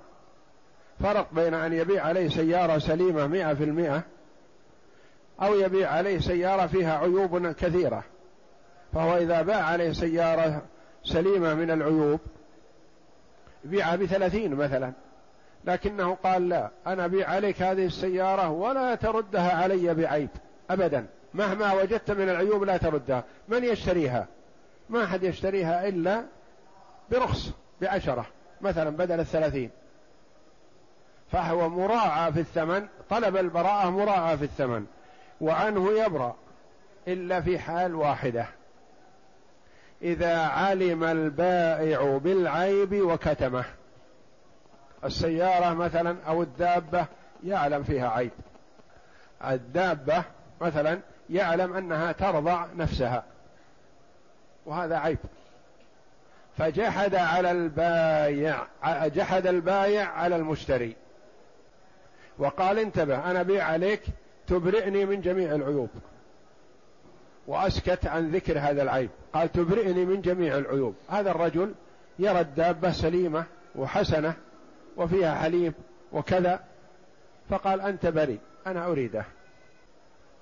فرق 1.00 1.34
بين 1.34 1.54
أن 1.54 1.74
يبيع 1.74 2.06
عليه 2.06 2.30
سيارة 2.30 2.78
سليمة 2.78 3.28
مئة 3.28 3.54
في 3.54 3.64
المئة 3.64 4.04
أو 5.42 5.56
يبيع 5.56 5.92
عليه 5.92 6.20
سيارة 6.20 6.68
فيها 6.68 6.98
عيوب 6.98 7.48
كثيرة. 7.52 8.04
فهو 8.94 9.18
إذا 9.18 9.42
باع 9.42 9.64
عليه 9.64 9.92
سيارة 9.92 10.62
سليمة 11.04 11.54
من 11.54 11.72
العيوب 11.72 12.20
بيعها 13.64 13.96
بثلاثين 13.96 14.56
مثلا. 14.56 14.94
لكنه 15.66 16.18
قال 16.24 16.50
لا 16.50 16.70
أنا 16.88 17.06
أبيع 17.06 17.30
عليك 17.30 17.62
هذه 17.62 17.86
السيارة 17.86 18.50
ولا 18.50 18.96
تردها 18.96 19.52
علي 19.52 19.94
بعيب 19.94 20.30
أبدا. 20.70 21.06
مهما 21.34 21.74
وجدت 21.74 22.12
من 22.12 22.30
العيوب 22.30 22.64
لا 22.64 22.78
تردها. 22.78 23.24
من 23.48 23.64
يشتريها؟ 23.64 24.28
ما 24.90 25.04
أحد 25.04 25.24
يشتريها 25.24 25.88
إلا 25.88 26.24
برخص 27.12 27.52
بعشرة 27.82 28.26
مثلا 28.62 28.90
بدل 28.90 29.20
الثلاثين. 29.20 29.70
فهو 31.32 31.70
مراعى 31.70 32.34
في 32.34 32.40
الثمن 32.40 32.88
طلب 33.10 33.38
البراءة 33.38 33.90
مراعى 33.90 34.38
في 34.38 34.44
الثمن 34.44 34.86
وعنه 35.42 35.92
يبرأ 35.92 36.36
إلا 37.08 37.42
في 37.42 37.60
حال 37.60 37.96
واحدة. 37.96 38.46
إذا 40.02 40.38
علم 40.38 41.04
البائع 41.04 42.18
بالعيب 42.18 43.02
وكتمه. 43.02 43.66
السيارة 45.04 45.74
مثلا 45.74 46.18
أو 46.28 46.42
الدابة 46.44 47.06
يعلم 47.44 47.84
فيها 47.84 48.10
عيب. 48.10 48.32
الدابة 49.46 50.24
مثلا 50.62 51.00
يعلم 51.30 51.74
أنها 51.74 52.12
ترضع 52.12 52.66
نفسها 52.76 53.24
وهذا 54.66 54.98
عيب. 54.98 55.18
فجحد 56.58 57.16
على 57.16 57.52
البايع 57.52 58.68
جحد 59.08 59.48
البايع 59.48 60.12
على 60.12 60.36
المشتري. 60.36 60.96
وقال 62.40 62.80
انتبه 62.80 63.32
أنا 63.32 63.44
بيع 63.44 63.64
عليك 63.64 64.02
تبرئني 64.48 65.06
من 65.06 65.22
جميع 65.22 65.56
العيوب. 65.56 65.90
وأسكت 67.48 68.06
عن 68.06 68.32
ذكر 68.32 68.60
هذا 68.60 68.84
العيب. 68.84 69.10
قال 69.34 69.52
تبرئني 69.52 70.06
من 70.06 70.22
جميع 70.22 70.58
العيوب. 70.58 70.96
هذا 71.10 71.32
الرجل 71.32 71.74
يرى 72.20 72.40
الدابة 72.40 72.92
سليمة 72.92 73.46
وحسنة 73.76 74.34
وفيها 74.98 75.36
حليب 75.36 75.74
وكذا. 76.12 76.64
فقال 77.50 77.82
أنت 77.82 78.06
بريء 78.06 78.40
أنا 78.68 78.86
أريده. 78.86 79.26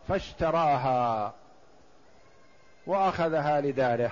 فاشتراها 0.08 1.34
وأخذها 2.88 3.62
لداره 3.62 4.12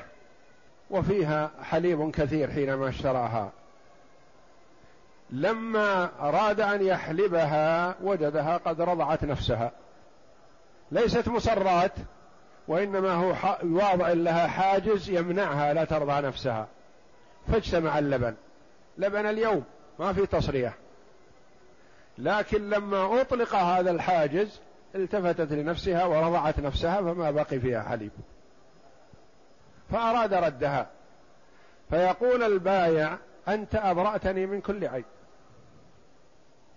وفيها 0.89 1.51
حليب 1.63 2.11
كثير 2.11 2.51
حينما 2.51 2.89
اشتراها. 2.89 3.51
لما 5.29 6.09
أراد 6.19 6.61
أن 6.61 6.81
يحلبها 6.81 7.95
وجدها 8.01 8.57
قد 8.57 8.81
رضعت 8.81 9.23
نفسها. 9.23 9.71
ليست 10.91 11.27
مسرات 11.27 11.93
وإنما 12.67 13.13
هو 13.13 13.57
واضع 13.63 14.09
لها 14.09 14.47
حاجز 14.47 15.09
يمنعها 15.09 15.73
لا 15.73 15.83
ترضع 15.85 16.19
نفسها. 16.19 16.67
فاجتمع 17.47 17.99
اللبن. 17.99 18.35
لبن 18.97 19.25
اليوم 19.25 19.63
ما 19.99 20.13
في 20.13 20.25
تصرية 20.25 20.73
لكن 22.17 22.69
لما 22.69 23.21
أطلق 23.21 23.55
هذا 23.55 23.91
الحاجز 23.91 24.59
التفتت 24.95 25.51
لنفسها 25.51 26.05
ورضعت 26.05 26.59
نفسها 26.59 26.95
فما 26.95 27.31
بقي 27.31 27.59
فيها 27.59 27.81
حليب. 27.81 28.11
فأراد 29.91 30.33
ردها. 30.33 30.87
فيقول 31.89 32.43
البايع 32.43 33.17
أنت 33.47 33.75
أبرأتني 33.75 34.45
من 34.45 34.61
كل 34.61 34.87
عيب. 34.87 35.05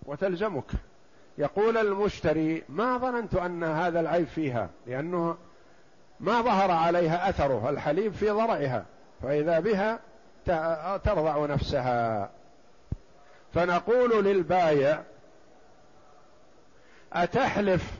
وتلزمك. 0.06 0.70
يقول 1.38 1.76
المشتري 1.76 2.62
ما 2.68 2.98
ظننت 2.98 3.34
أن 3.34 3.64
هذا 3.64 4.00
العيب 4.00 4.26
فيها 4.26 4.70
لأنه 4.86 5.36
ما 6.20 6.42
ظهر 6.42 6.70
عليها 6.70 7.28
أثره 7.28 7.70
الحليب 7.70 8.12
في 8.12 8.30
ضرعها 8.30 8.84
فإذا 9.22 9.60
بها 9.60 9.98
ترضع 10.98 11.46
نفسها. 11.46 12.30
فنقول 13.54 14.24
للبايع 14.24 15.02
أتحلف 17.12 17.92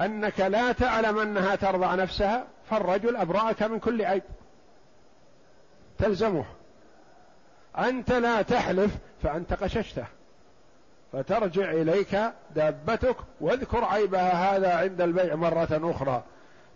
أنك 0.00 0.40
لا 0.40 0.72
تعلم 0.72 1.18
أنها 1.18 1.54
ترضع 1.54 1.94
نفسها؟ 1.94 2.46
فالرجل 2.70 3.16
أبرأك 3.16 3.62
من 3.62 3.78
كل 3.78 4.02
عيب. 4.04 4.22
تلزمه. 5.98 6.44
أنت 7.78 8.12
لا 8.12 8.42
تحلف 8.42 8.96
فأنت 9.22 9.52
قششته. 9.52 10.06
فترجع 11.12 11.70
إليك 11.70 12.18
دابتك 12.56 13.16
واذكر 13.40 13.84
عيبها 13.84 14.56
هذا 14.56 14.74
عند 14.74 15.00
البيع 15.00 15.34
مرة 15.34 15.68
أخرى. 15.70 16.22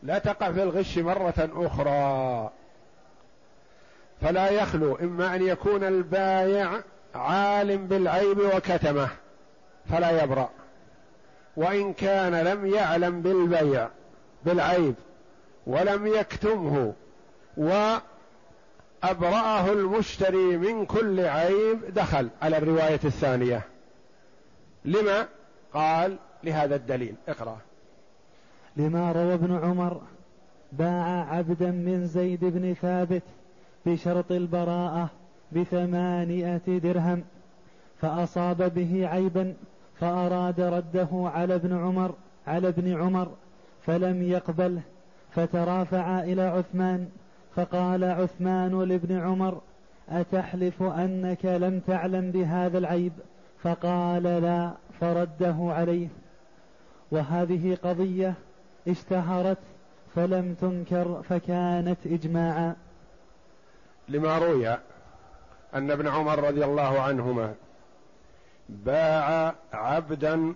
لا 0.02 0.18
تقع 0.18 0.52
في 0.52 0.62
الغش 0.62 0.98
مرة 0.98 1.50
أخرى. 1.54 2.50
فلا 4.20 4.50
يخلو 4.50 4.96
إما 4.96 5.36
أن 5.36 5.42
يكون 5.46 5.84
البايع 5.84 6.70
عالم 7.14 7.86
بالعيب 7.86 8.38
وكتمه 8.38 9.08
فلا 9.90 10.22
يبرأ. 10.24 10.50
وإن 11.56 11.92
كان 11.92 12.34
لم 12.34 12.66
يعلم 12.66 13.22
بالبيع 13.22 13.88
بالعيب 14.44 14.94
ولم 15.66 16.06
يكتمه 16.06 16.92
وأبرأه 17.56 18.02
المشتري 19.72 20.56
من 20.56 20.86
كل 20.86 21.20
عيب 21.20 21.94
دخل 21.94 22.28
على 22.42 22.58
الرواية 22.58 23.00
الثانية. 23.04 23.62
لما 24.84 25.28
قال 25.72 26.16
لهذا 26.44 26.76
الدليل؟ 26.76 27.14
اقرأ. 27.28 27.58
لما 28.76 29.12
روى 29.12 29.34
ابن 29.34 29.56
عمر 29.56 30.00
باع 30.72 31.34
عبدا 31.34 31.70
من 31.70 32.06
زيد 32.06 32.44
بن 32.44 32.74
ثابت 32.74 33.22
بشرط 33.86 34.32
البراءة 34.32 35.10
بثمانية 35.52 36.62
درهم 36.66 37.24
فأصاب 38.00 38.74
به 38.74 39.08
عيبا 39.08 39.54
فأراد 40.00 40.60
رده 40.60 41.08
على 41.12 41.54
ابن 41.54 41.78
عمر 41.78 42.14
على 42.46 42.68
ابن 42.68 43.00
عمر 43.00 43.28
فلم 43.82 44.22
يقبله 44.22 44.82
فترافعا 45.30 46.22
إلى 46.24 46.42
عثمان 46.42 47.08
فقال 47.56 48.04
عثمان 48.04 48.82
لابن 48.82 49.18
عمر 49.18 49.60
أتحلف 50.08 50.82
أنك 50.82 51.44
لم 51.44 51.80
تعلم 51.80 52.30
بهذا 52.30 52.78
العيب؟ 52.78 53.12
فقال 53.62 54.22
لا 54.22 54.72
فرده 55.00 55.56
عليه. 55.60 56.08
وهذه 57.10 57.78
قضية 57.84 58.34
اشتهرت 58.88 59.58
فلم 60.14 60.54
تنكر 60.54 61.22
فكانت 61.22 61.98
إجماعا. 62.06 62.76
لما 64.08 64.38
روي 64.38 64.68
أن 65.74 65.90
ابن 65.90 66.08
عمر 66.08 66.44
رضي 66.44 66.64
الله 66.64 67.00
عنهما 67.00 67.54
باع 68.68 69.54
عبدا 69.72 70.54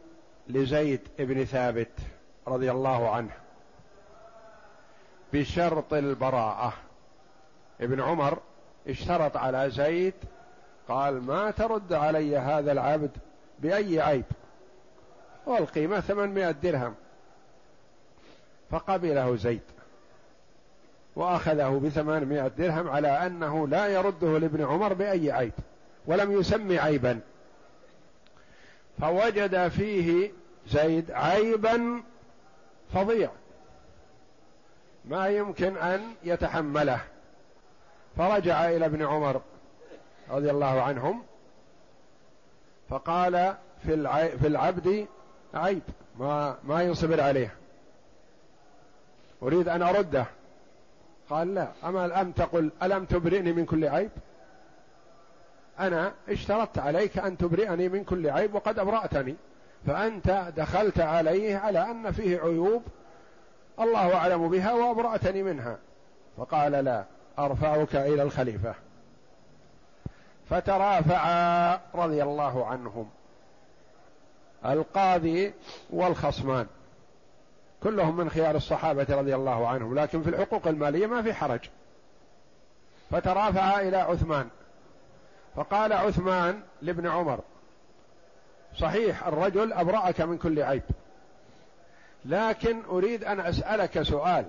لزيد 0.49 1.01
بن 1.19 1.45
ثابت 1.45 2.01
رضي 2.49 2.71
الله 2.71 3.11
عنه 3.11 3.31
بشرط 5.33 5.95
البراءة. 5.95 6.73
ابن 7.81 8.01
عمر 8.01 8.39
اشترط 8.89 9.37
على 9.37 9.71
زيد 9.71 10.15
قال 10.89 11.23
ما 11.23 11.51
ترد 11.51 11.93
علي 11.93 12.39
هذا 12.39 12.73
العبد 12.73 13.11
بأي 13.59 14.01
عيب؟ 14.01 14.25
والقيمة 15.47 16.01
ثمانمائة 16.01 16.51
درهم. 16.51 16.95
فقبله 18.71 19.37
زيد. 19.37 19.61
وأخذه 21.17 21.81
بثمانمائة 21.85 22.49
درهم 22.49 22.89
على 22.89 23.09
أنه 23.09 23.69
لا 23.69 23.87
يرده 23.87 24.39
لابن 24.39 24.65
عمر 24.65 24.93
بأي 24.93 25.33
عيب 25.33 25.53
ولم 26.07 26.41
يسمي 26.41 26.79
عيبا. 26.79 27.21
فوجد 29.01 29.69
فيه 29.69 30.31
زيد 30.69 31.11
عيبا 31.11 32.03
فظيع. 32.95 33.31
ما 35.05 35.29
يمكن 35.29 35.77
أن 35.77 36.15
يتحمله. 36.25 37.01
فرجع 38.17 38.69
إلى 38.71 38.87
ابن 38.87 39.03
عمر. 39.03 39.41
رضي 40.31 40.51
الله 40.51 40.83
عنهم 40.83 41.23
فقال 42.89 43.55
في 43.87 44.29
في 44.39 44.47
العبد 44.47 45.07
عيب 45.55 45.83
ما 46.19 46.57
ما 46.65 46.83
ينصبر 46.83 47.21
عليه. 47.21 47.55
أريد 49.43 49.69
أن 49.69 49.83
أرده. 49.83 50.27
قال 51.31 51.55
لا 51.55 51.69
أما 51.85 52.21
الم 52.21 52.31
تقل 52.33 52.71
ألم 52.83 53.05
تبرئني 53.05 53.53
من 53.53 53.65
كل 53.65 53.85
عيب؟ 53.85 54.11
أنا 55.81 56.13
اشترطت 56.29 56.79
عليك 56.79 57.19
أن 57.19 57.37
تبرئني 57.37 57.89
من 57.89 58.05
كل 58.05 58.31
عيب 58.31 58.55
وقد 58.55 58.79
أبرأتني 58.79 59.37
فأنت 59.87 60.53
دخلت 60.57 61.01
عليه 61.01 61.57
على 61.57 61.91
أن 61.91 62.13
فيه 62.13 62.41
عيوب 62.41 62.83
الله 63.81 64.15
أعلم 64.15 64.49
بها 64.49 64.73
وأبرأتني 64.73 65.43
منها. 65.43 65.79
فقال 66.37 66.73
لا 66.73 67.05
أرفعك 67.39 67.97
إلى 67.97 68.23
الخليفة. 68.23 68.75
فترافعا 70.51 71.81
رضي 71.95 72.23
الله 72.23 72.67
عنهم. 72.67 73.11
القاضي 74.67 75.55
والخصمان. 75.91 76.67
كلهم 77.83 78.17
من 78.17 78.31
خيار 78.31 78.57
الصحابة 78.57 79.07
رضي 79.09 79.35
الله 79.35 79.69
عنهم 79.69 79.99
لكن 79.99 80.23
في 80.23 80.31
الحقوق 80.31 80.67
المالية 80.67 81.07
ما 81.07 81.23
في 81.23 81.35
حرج. 81.35 81.61
فترافعا 83.11 83.81
إلى 83.81 83.97
عثمان. 83.97 84.49
فقال 85.57 85.93
عثمان 85.93 86.63
لابن 86.83 87.07
عمر 87.07 87.41
صحيح 88.77 89.27
الرجل 89.27 89.73
أبرأك 89.73 90.21
من 90.21 90.39
كل 90.39 90.63
عيب 90.63 90.83
لكن 92.25 92.83
أريد 92.85 93.25
أن 93.25 93.41
أسألك 93.41 94.03
سؤال 94.03 94.47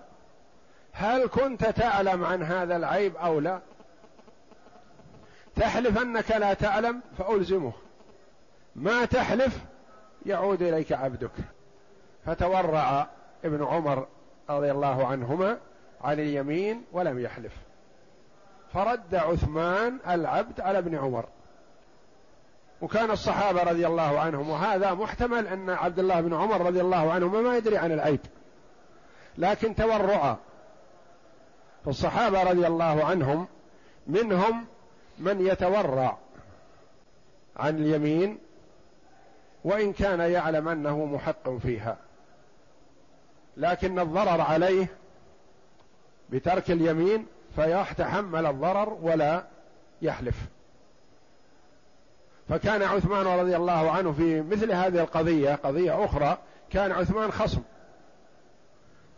هل 0.92 1.28
كنت 1.28 1.66
تعلم 1.66 2.24
عن 2.24 2.44
هذا 2.44 2.76
العيب 2.76 3.16
أو 3.16 3.40
لا؟ 3.40 3.60
تحلف 5.56 6.02
أنك 6.02 6.32
لا 6.32 6.54
تعلم 6.54 7.02
فألزمه. 7.18 7.74
ما 8.76 9.06
تحلف 9.06 9.60
يعود 10.26 10.62
إليك 10.62 10.92
عبدك. 10.92 11.32
فتورع 12.26 13.08
ابن 13.46 13.64
عمر 13.64 14.08
رضي 14.50 14.72
الله 14.72 15.08
عنهما 15.08 15.58
عن 16.02 16.14
اليمين 16.14 16.84
ولم 16.92 17.20
يحلف. 17.20 17.54
فرد 18.74 19.16
عثمان 19.16 20.00
العبد 20.10 20.62
على 20.62 20.78
ابن 20.78 20.96
عمر. 20.96 21.26
وكان 22.82 23.12
الصحابة 23.12 23.64
رضي 23.64 23.88
الله 23.88 24.20
عنهم 24.20 24.50
وهذا 24.50 24.94
محتمل 24.94 25.48
أن 25.48 25.70
عبد 25.70 26.00
الله 26.00 26.22
بن 26.22 26.34
عمر 26.34 26.62
رضي 26.66 26.82
الله 26.82 27.12
عنهما 27.12 27.42
ما 27.42 27.58
يدري 27.58 27.78
عن 27.78 27.92
العيب. 27.92 28.20
لكن 29.38 29.76
تورعا 29.76 30.38
فالصحابة 31.86 32.44
رضي 32.44 32.68
الله 32.68 33.06
عنهم 33.06 33.48
منهم 34.08 34.66
من 35.18 35.48
يتورع 35.48 36.18
عن 37.58 37.78
اليمين 37.78 38.38
وإن 39.64 39.94
كان 39.94 40.20
يعلم 40.20 40.68
أنه 40.68 41.06
محق 41.06 41.50
فيها 41.50 41.98
لكن 43.58 44.00
الضرر 44.00 44.42
عليه 44.42 44.88
بترك 46.30 46.72
اليمين 46.72 47.26
فيتحمل 47.56 48.46
الضرر 48.46 48.98
ولا 49.02 49.44
يحلف. 50.02 50.36
فكان 52.50 52.84
عثمان 52.84 53.28
رضي 53.28 53.56
الله 53.56 53.92
عنه 53.92 54.12
في 54.12 54.42
مثل 54.42 54.72
هذه 54.72 55.00
القضية 55.00 55.56
قضية 55.56 56.06
أخرى 56.06 56.38
كان 56.70 56.92
عثمان 56.92 57.32
خصم 57.32 57.62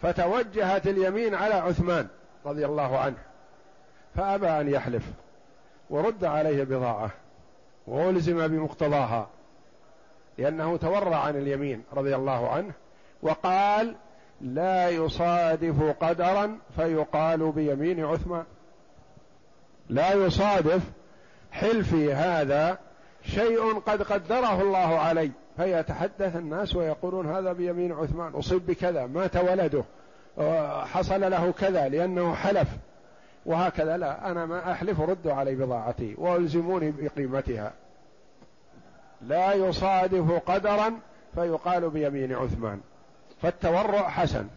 فتوجهت 0.02 0.88
اليمين 0.88 1.36
على 1.36 1.54
عثمان 1.54 2.08
رضي 2.46 2.66
الله 2.66 2.98
عنه 3.00 3.18
فأبى 4.16 4.48
أن 4.48 4.70
يحلف. 4.70 5.04
ورد 5.90 6.26
عليه 6.26 6.64
بضاعة 6.64 7.12
وألزم 7.88 8.48
بمقتضاها 8.48 9.28
لأنه 10.38 10.78
تورع 10.78 11.16
عن 11.16 11.36
اليمين 11.36 11.84
رضي 11.94 12.16
الله 12.16 12.50
عنه 12.50 12.74
وقال 13.22 13.96
لا 14.42 14.90
يصادف 14.90 15.96
قدرا 16.00 16.60
فيقال 16.76 17.52
بيمين 17.52 18.06
عثمان. 18.06 18.44
لا 19.90 20.14
يصادف 20.14 20.82
حلفي 21.52 22.14
هذا 22.14 22.78
شيء 23.24 23.80
قد 23.80 24.04
قدره 24.04 24.62
الله 24.62 25.00
علي 25.00 25.32
فيتحدث 25.58 26.36
الناس 26.36 26.76
ويقولون 26.76 27.36
هذا 27.36 27.54
بيمين 27.54 27.92
عثمان 27.92 28.34
أصيب 28.34 28.66
بكذا 28.66 29.06
مات 29.06 29.36
ولده 29.36 29.84
حصل 30.86 31.32
له 31.32 31.52
كذا 31.52 31.90
لأنه 31.90 32.34
حلف. 32.36 32.68
وهكذا 33.48 33.98
لا 33.98 34.32
أنا 34.32 34.46
ما 34.46 34.72
أحلف 34.72 35.00
ردوا 35.00 35.34
علي 35.34 35.56
بضاعتي 35.56 36.16
وألزموني 36.18 36.92
بقيمتها. 36.92 37.74
لا 39.22 39.54
يصادف 39.54 40.32
قدرا 40.32 41.00
فيقال 41.36 41.90
بيمين 41.90 42.34
عثمان. 42.34 42.82
فالتورع 43.42 44.10
حسن. 44.10 44.48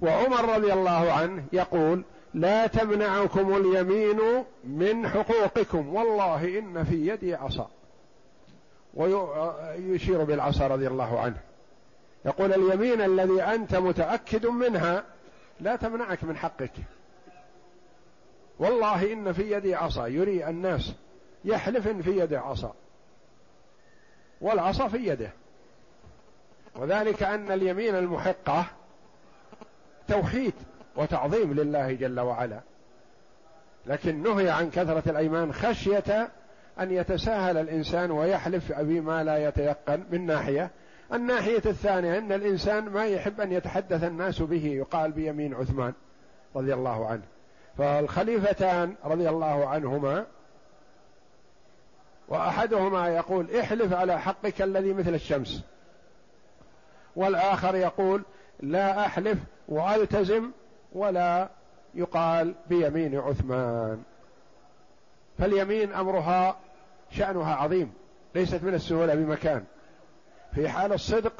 وعمر 0.00 0.54
رضي 0.54 0.72
الله 0.72 1.12
عنه 1.12 1.44
يقول 1.52 2.04
لا 2.34 2.66
تمنعكم 2.66 3.56
اليمين 3.56 4.44
من 4.64 5.08
حقوقكم 5.08 5.94
والله 5.94 6.58
إن 6.58 6.84
في 6.84 7.08
يدي 7.08 7.34
عصا. 7.34 7.70
ويشير 8.94 10.24
بالعصا 10.24 10.66
رضي 10.66 10.86
الله 10.86 11.20
عنه. 11.20 11.36
يقول 12.24 12.52
اليمين 12.52 13.00
الذي 13.00 13.42
أنت 13.42 13.74
متأكد 13.74 14.46
منها 14.46 15.04
لا 15.60 15.76
تمنعك 15.76 16.24
من 16.24 16.36
حقك. 16.36 16.72
والله 18.62 19.12
إن 19.12 19.32
في 19.32 19.52
يدي 19.52 19.74
عصا 19.74 20.06
يري 20.06 20.48
الناس 20.48 20.92
يحلف 21.44 21.88
في 21.88 22.18
يده 22.18 22.40
عصا. 22.40 22.74
والعصا 24.40 24.88
في 24.88 24.96
يده. 24.96 25.30
وذلك 26.76 27.22
أن 27.22 27.52
اليمين 27.52 27.94
المحقة 27.94 28.66
توحيد 30.08 30.52
وتعظيم 30.96 31.52
لله 31.52 31.92
جل 31.92 32.20
وعلا. 32.20 32.60
لكن 33.86 34.22
نهي 34.22 34.50
عن 34.50 34.70
كثرة 34.70 35.10
الأيمان 35.10 35.52
خشية 35.52 36.28
أن 36.80 36.90
يتساهل 36.90 37.56
الإنسان 37.56 38.10
ويحلف 38.10 38.72
بما 38.72 39.24
لا 39.24 39.48
يتيقن 39.48 40.04
من 40.10 40.26
ناحية. 40.26 40.70
الناحية 41.12 41.62
الثانية 41.66 42.18
أن 42.18 42.32
الإنسان 42.32 42.88
ما 42.88 43.06
يحب 43.06 43.40
أن 43.40 43.52
يتحدث 43.52 44.04
الناس 44.04 44.42
به 44.42 44.66
يقال 44.66 45.12
بيمين 45.12 45.54
عثمان 45.54 45.92
رضي 46.56 46.74
الله 46.74 47.06
عنه. 47.06 47.22
فالخليفتان 47.78 48.94
رضي 49.04 49.28
الله 49.28 49.68
عنهما 49.68 50.26
وأحدهما 52.28 53.08
يقول 53.08 53.56
احلف 53.56 53.92
على 53.92 54.20
حقك 54.20 54.62
الذي 54.62 54.92
مثل 54.92 55.14
الشمس 55.14 55.64
والآخر 57.16 57.74
يقول 57.74 58.22
لا 58.60 59.06
أحلف 59.06 59.38
وألتزم 59.68 60.50
ولا 60.92 61.48
يقال 61.94 62.54
بيمين 62.68 63.18
عثمان 63.18 64.02
فاليمين 65.38 65.92
أمرها 65.92 66.56
شأنها 67.10 67.54
عظيم 67.54 67.92
ليست 68.34 68.62
من 68.62 68.74
السهولة 68.74 69.14
بمكان 69.14 69.64
في 70.54 70.68
حال 70.68 70.92
الصدق 70.92 71.32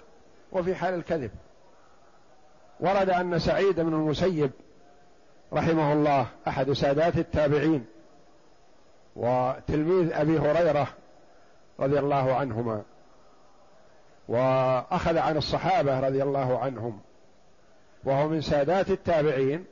وفي 0.53 0.75
حال 0.75 0.95
الكذب. 0.95 1.31
ورد 2.81 3.11
أن 3.11 3.39
سعيد 3.39 3.81
بن 3.81 3.95
المسيب 3.95 4.51
رحمه 5.53 5.93
الله 5.93 6.27
أحد 6.49 6.73
سادات 6.73 7.17
التابعين 7.17 7.85
وتلميذ 9.17 10.13
أبي 10.13 10.39
هريرة 10.39 10.87
رضي 11.81 11.99
الله 11.99 12.35
عنهما 12.35 12.83
وأخذ 14.29 15.19
عن 15.19 15.37
الصحابة 15.37 16.01
رضي 16.01 16.23
الله 16.23 16.59
عنهم 16.59 17.01
وهو 18.05 18.29
من 18.29 18.41
سادات 18.41 18.91
التابعين 18.91 19.65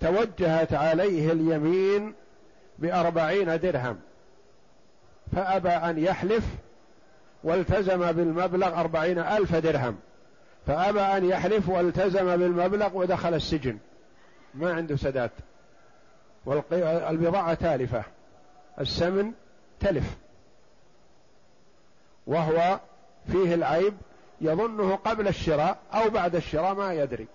توجهت 0.00 0.74
عليه 0.74 1.32
اليمين 1.32 2.14
بأربعين 2.78 3.60
درهم 3.60 4.00
فأبى 5.32 5.68
أن 5.68 5.98
يحلف 5.98 6.44
والتزم 7.44 8.12
بالمبلغ 8.12 8.80
أربعين 8.80 9.18
ألف 9.18 9.54
درهم 9.54 9.96
فأبى 10.66 11.00
أن 11.00 11.24
يحلف 11.24 11.68
والتزم 11.68 12.36
بالمبلغ 12.36 12.96
ودخل 12.96 13.34
السجن. 13.34 13.78
ما 14.54 14.72
عنده 14.72 14.96
سداد. 14.96 15.30
والبضاعة 16.46 17.54
تالفة. 17.54 18.04
السمن 18.80 19.32
تلف. 19.80 20.16
وهو 22.26 22.80
فيه 23.32 23.54
العيب 23.54 23.94
يظنه 24.40 24.96
قبل 24.96 25.28
الشراء 25.28 25.78
أو 25.94 26.10
بعد 26.10 26.36
الشراء 26.36 26.74
ما 26.74 26.94
يدري. 26.94 27.26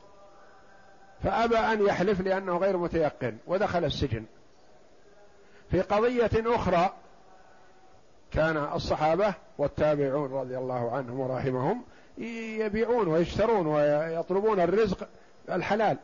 فأبى 1.24 1.58
أن 1.58 1.86
يحلف 1.86 2.22
لأنه 2.22 2.58
غير 2.58 2.78
متيقن 2.78 3.38
ودخل 3.48 3.86
السجن. 3.86 4.26
في 5.72 5.82
قضية 5.82 6.56
أخرى 6.56 6.94
كان 8.32 8.58
الصحابة 8.58 9.34
والتابعون 9.58 10.32
رضي 10.32 10.58
الله 10.58 10.92
عنهم 10.92 11.20
ورحمهم 11.20 11.84
يبيعون 12.18 13.08
ويشترون 13.08 13.68
ويطلبون 13.68 14.60
الرزق 14.60 15.08
الحلال. 15.50 15.98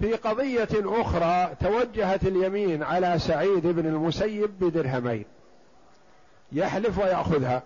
في 0.00 0.14
قضية 0.14 0.68
أخرى 0.72 1.54
توجهت 1.60 2.22
اليمين 2.22 2.82
على 2.82 3.18
سعيد 3.18 3.66
بن 3.66 3.86
المسيب 3.86 4.50
بدرهمين. 4.60 5.24
يحلف 6.52 6.98
ويأخذها. 6.98 7.62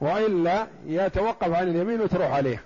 وإلا 0.00 0.66
يتوقف 0.86 1.52
عن 1.52 1.68
اليمين 1.68 2.00
وتروح 2.00 2.32
عليه. 2.32 2.62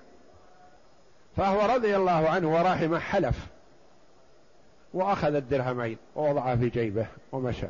فهو 1.36 1.74
رضي 1.74 1.97
الله 1.97 2.28
عنه 2.28 2.55
ورحمه 2.55 2.99
حلف. 2.99 3.36
وأخذ 4.94 5.34
الدرهمين 5.34 5.97
ووضعها 6.16 6.57
في 6.57 6.68
جيبه 6.68 7.07
ومشى. 7.32 7.68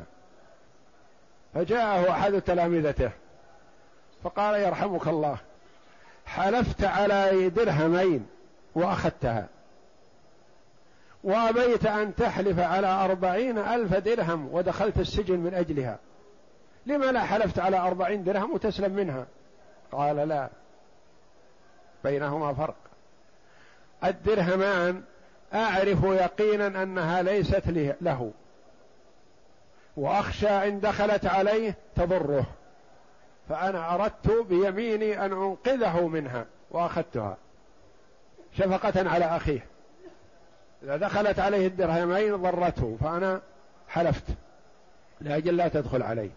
فجاءه 1.53 2.11
أحد 2.11 2.41
تلامذته. 2.41 3.11
فقال 4.23 4.61
يرحمك 4.61 5.07
الله. 5.07 5.37
حلفت 6.25 6.83
على 6.83 7.49
درهمين 7.49 8.27
وأخذتها. 8.75 9.47
وأبيت 11.27 11.85
أن 11.85 12.15
تحلف 12.15 12.59
على 12.59 12.87
أربعين 12.87 13.57
ألف 13.57 13.93
درهم 13.93 14.53
ودخلت 14.53 14.99
السجن 14.99 15.39
من 15.39 15.53
أجلها. 15.53 15.99
لما 16.85 17.05
لا 17.05 17.23
حلفت 17.23 17.59
على 17.59 17.77
أربعين 17.77 18.23
درهم 18.23 18.53
وتسلم 18.53 18.93
منها؟ 18.95 19.25
قال 19.91 20.15
لا. 20.15 20.49
بينهما 22.03 22.53
فرق. 22.53 22.75
الدرهمان 24.03 25.03
أعرف 25.53 26.03
يقينا 26.03 26.83
أنها 26.83 27.21
ليست 27.21 27.67
له 28.01 28.31
وأخشى 29.97 30.49
إن 30.49 30.79
دخلت 30.79 31.25
عليه 31.25 31.75
تضره. 31.95 32.45
فأنا 33.49 33.95
أردت 33.95 34.45
بيميني 34.49 35.25
أن 35.25 35.31
أنقذه 35.31 36.07
منها 36.07 36.45
وأخذتها. 36.71 37.37
شفقة 38.57 39.09
على 39.09 39.25
أخيه. 39.25 39.65
إذا 40.83 40.97
دخلت 40.97 41.39
عليه 41.39 41.67
الدرهمين 41.67 42.35
ضرته 42.35 42.97
فأنا 43.01 43.41
حلفت. 43.87 44.23
لأجل 45.21 45.57
لا 45.57 45.67
تدخل 45.67 46.03
عليه. 46.03 46.29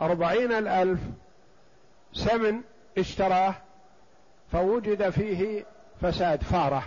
أربعين 0.00 0.52
الألف 0.52 1.00
سمن 2.12 2.60
اشتراه 2.98 3.54
فوجد 4.52 5.10
فيه 5.10 5.64
فساد 6.00 6.42
فارة. 6.42 6.82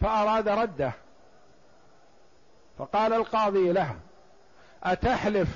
فأراد 0.00 0.48
رده. 0.48 0.92
فقال 2.78 3.12
القاضي 3.12 3.72
له 3.72 3.94
أتحلف 4.82 5.48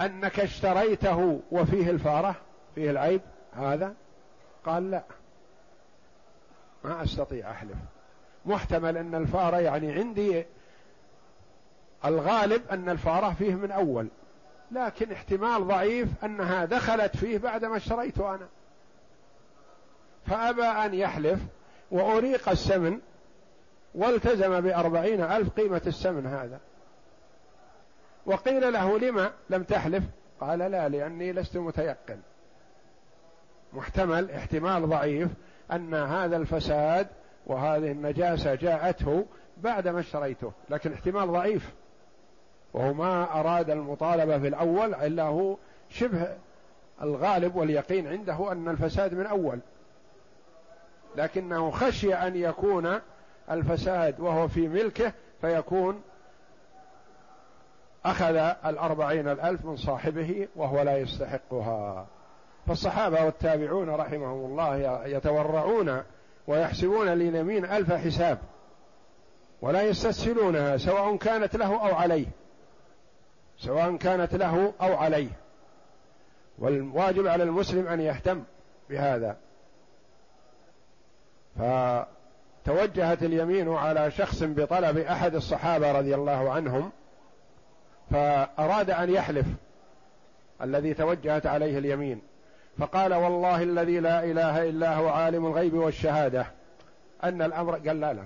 أنك 0.00 0.40
اشتريته 0.40 1.40
وفيه 1.50 1.90
الفارة 1.90 2.34
فيه 2.74 2.90
العيب 2.90 3.20
هذا؟ 3.56 3.94
قال 4.66 4.90
لا. 4.90 5.02
ما 6.84 7.02
أستطيع 7.02 7.50
أحلف 7.50 7.76
محتمل 8.46 8.96
أن 8.96 9.14
الفارة 9.14 9.56
يعني 9.56 9.92
عندي 9.92 10.44
الغالب 12.04 12.62
أن 12.70 12.88
الفارة 12.88 13.34
فيه 13.38 13.54
من 13.54 13.70
أول 13.70 14.08
لكن 14.70 15.12
احتمال 15.12 15.66
ضعيف 15.66 16.08
أنها 16.24 16.64
دخلت 16.64 17.16
فيه 17.16 17.38
بعدما 17.38 17.76
اشتريته 17.76 18.34
أنا. 18.34 18.48
فأبى 20.26 20.62
أن 20.62 20.94
يحلف 20.94 21.40
وأريق 21.90 22.48
السمن 22.48 23.00
والتزم 23.94 24.60
بأربعين 24.60 25.20
ألف 25.20 25.48
قيمة 25.48 25.82
السمن 25.86 26.26
هذا. 26.26 26.60
وقيل 28.26 28.72
له 28.72 28.98
لما 28.98 29.30
لم 29.50 29.62
تحلف؟ 29.62 30.04
قال 30.40 30.58
لا 30.58 30.88
لأني 30.88 31.32
لست 31.32 31.56
متيقن. 31.56 32.20
محتمل 33.72 34.30
احتمال 34.30 34.88
ضعيف 34.88 35.28
أن 35.72 35.94
هذا 35.94 36.36
الفساد 36.36 37.06
وهذه 37.46 37.92
النجاسة 37.92 38.54
جاءته 38.54 39.26
بعدما 39.56 40.00
اشتريته 40.00 40.52
لكن 40.70 40.92
احتمال 40.92 41.32
ضعيف. 41.32 41.72
وهو 42.74 42.92
ما 42.92 43.40
أراد 43.40 43.70
المطالبة 43.70 44.38
في 44.38 44.48
الأول 44.48 44.94
إلا 44.94 45.22
هو 45.22 45.56
شبه 45.90 46.28
الغالب 47.02 47.56
واليقين 47.56 48.06
عنده 48.06 48.52
أن 48.52 48.68
الفساد 48.68 49.14
من 49.14 49.26
أول. 49.26 49.58
لكنه 51.16 51.70
خشي 51.70 52.14
أن 52.14 52.36
يكون 52.36 53.00
الفساد 53.50 54.20
وهو 54.20 54.48
في 54.48 54.68
ملكه 54.68 55.12
فيكون 55.40 56.02
أخذ 58.04 58.36
الأربعين 58.66 59.28
الألف 59.28 59.64
من 59.64 59.76
صاحبه 59.76 60.48
وهو 60.56 60.82
لا 60.82 60.98
يستحقها. 60.98 62.06
فالصحابة 62.66 63.24
والتابعون 63.24 63.90
رحمهم 63.90 64.50
الله 64.50 65.06
يتورعون 65.06 66.02
ويحسبون 66.46 67.08
لليمين 67.08 67.64
ألف 67.64 67.92
حساب 67.92 68.38
ولا 69.62 69.82
يستسهلونها 69.82 70.76
سواء 70.76 71.16
كانت 71.16 71.56
له 71.56 71.88
أو 71.88 71.94
عليه. 71.94 72.26
سواء 73.58 73.96
كانت 73.96 74.34
له 74.34 74.72
أو 74.80 74.96
عليه. 74.96 75.30
والواجب 76.58 77.26
على 77.26 77.42
المسلم 77.42 77.86
أن 77.86 78.00
يهتم 78.00 78.42
بهذا. 78.90 79.36
فتوجهت 81.58 83.22
اليمين 83.22 83.74
على 83.74 84.10
شخص 84.10 84.42
بطلب 84.42 84.98
أحد 84.98 85.34
الصحابة 85.34 85.92
رضي 85.92 86.14
الله 86.14 86.50
عنهم 86.50 86.90
فأراد 88.10 88.90
أن 88.90 89.10
يحلف 89.10 89.46
الذي 90.62 90.94
توجهت 90.94 91.46
عليه 91.46 91.78
اليمين. 91.78 92.22
فقال 92.78 93.14
والله 93.14 93.62
الذي 93.62 94.00
لا 94.00 94.24
إله 94.24 94.68
إلا 94.68 94.94
هو 94.94 95.08
عالم 95.08 95.46
الغيب 95.46 95.74
والشهادة 95.74 96.46
أن 97.24 97.42
الأمر 97.42 97.74
قال 97.74 98.00
لا 98.00 98.12
لا 98.12 98.22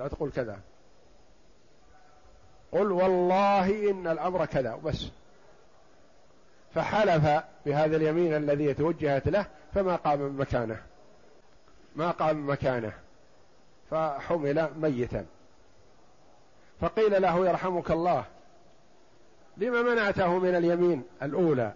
لا 0.00 0.08
تقول 0.08 0.30
كذا. 0.30 0.58
قل 2.72 2.92
والله 2.92 3.90
إن 3.90 4.06
الأمر 4.06 4.46
كذا 4.46 4.74
وبس. 4.74 5.06
فحلف 6.74 7.42
بهذا 7.66 7.96
اليمين 7.96 8.36
الذي 8.36 8.74
توجهت 8.74 9.28
له 9.28 9.46
فما 9.74 9.96
قام 9.96 10.20
من 10.20 10.36
مكانه. 10.36 10.82
ما 11.96 12.10
قام 12.10 12.50
مكانه. 12.50 12.92
فحمل 13.90 14.68
ميتا. 14.76 15.26
فقيل 16.80 17.22
له 17.22 17.48
يرحمك 17.48 17.90
الله 17.90 18.24
لما 19.56 19.82
منعته 19.82 20.38
من 20.38 20.54
اليمين 20.54 21.02
الأولى؟ 21.22 21.72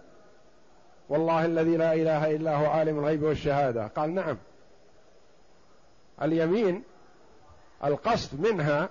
والله 1.09 1.45
الذي 1.45 1.77
لا 1.77 1.93
إله 1.93 2.35
إلا 2.35 2.55
هو 2.55 2.65
عالم 2.65 2.99
الغيب 2.99 3.23
والشهادة. 3.23 3.87
قال 3.87 4.15
نعم. 4.15 4.37
اليمين 6.21 6.83
القصد 7.83 8.39
منها 8.39 8.89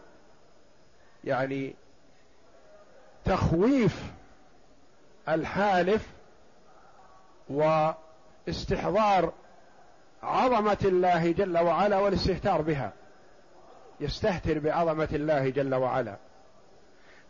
يعني 1.25 1.75
تخويف 3.25 4.03
الحالف 5.29 6.07
واستحضار 7.49 9.33
عظمة 10.23 10.79
الله 10.85 11.33
جل 11.33 11.59
وعلا 11.59 11.99
والاستهتار 11.99 12.63
بها. 12.63 12.93
يستهتر 14.01 14.59
بعظمة 14.59 15.09
الله 15.13 15.49
جل 15.49 15.75
وعلا. 15.75 16.17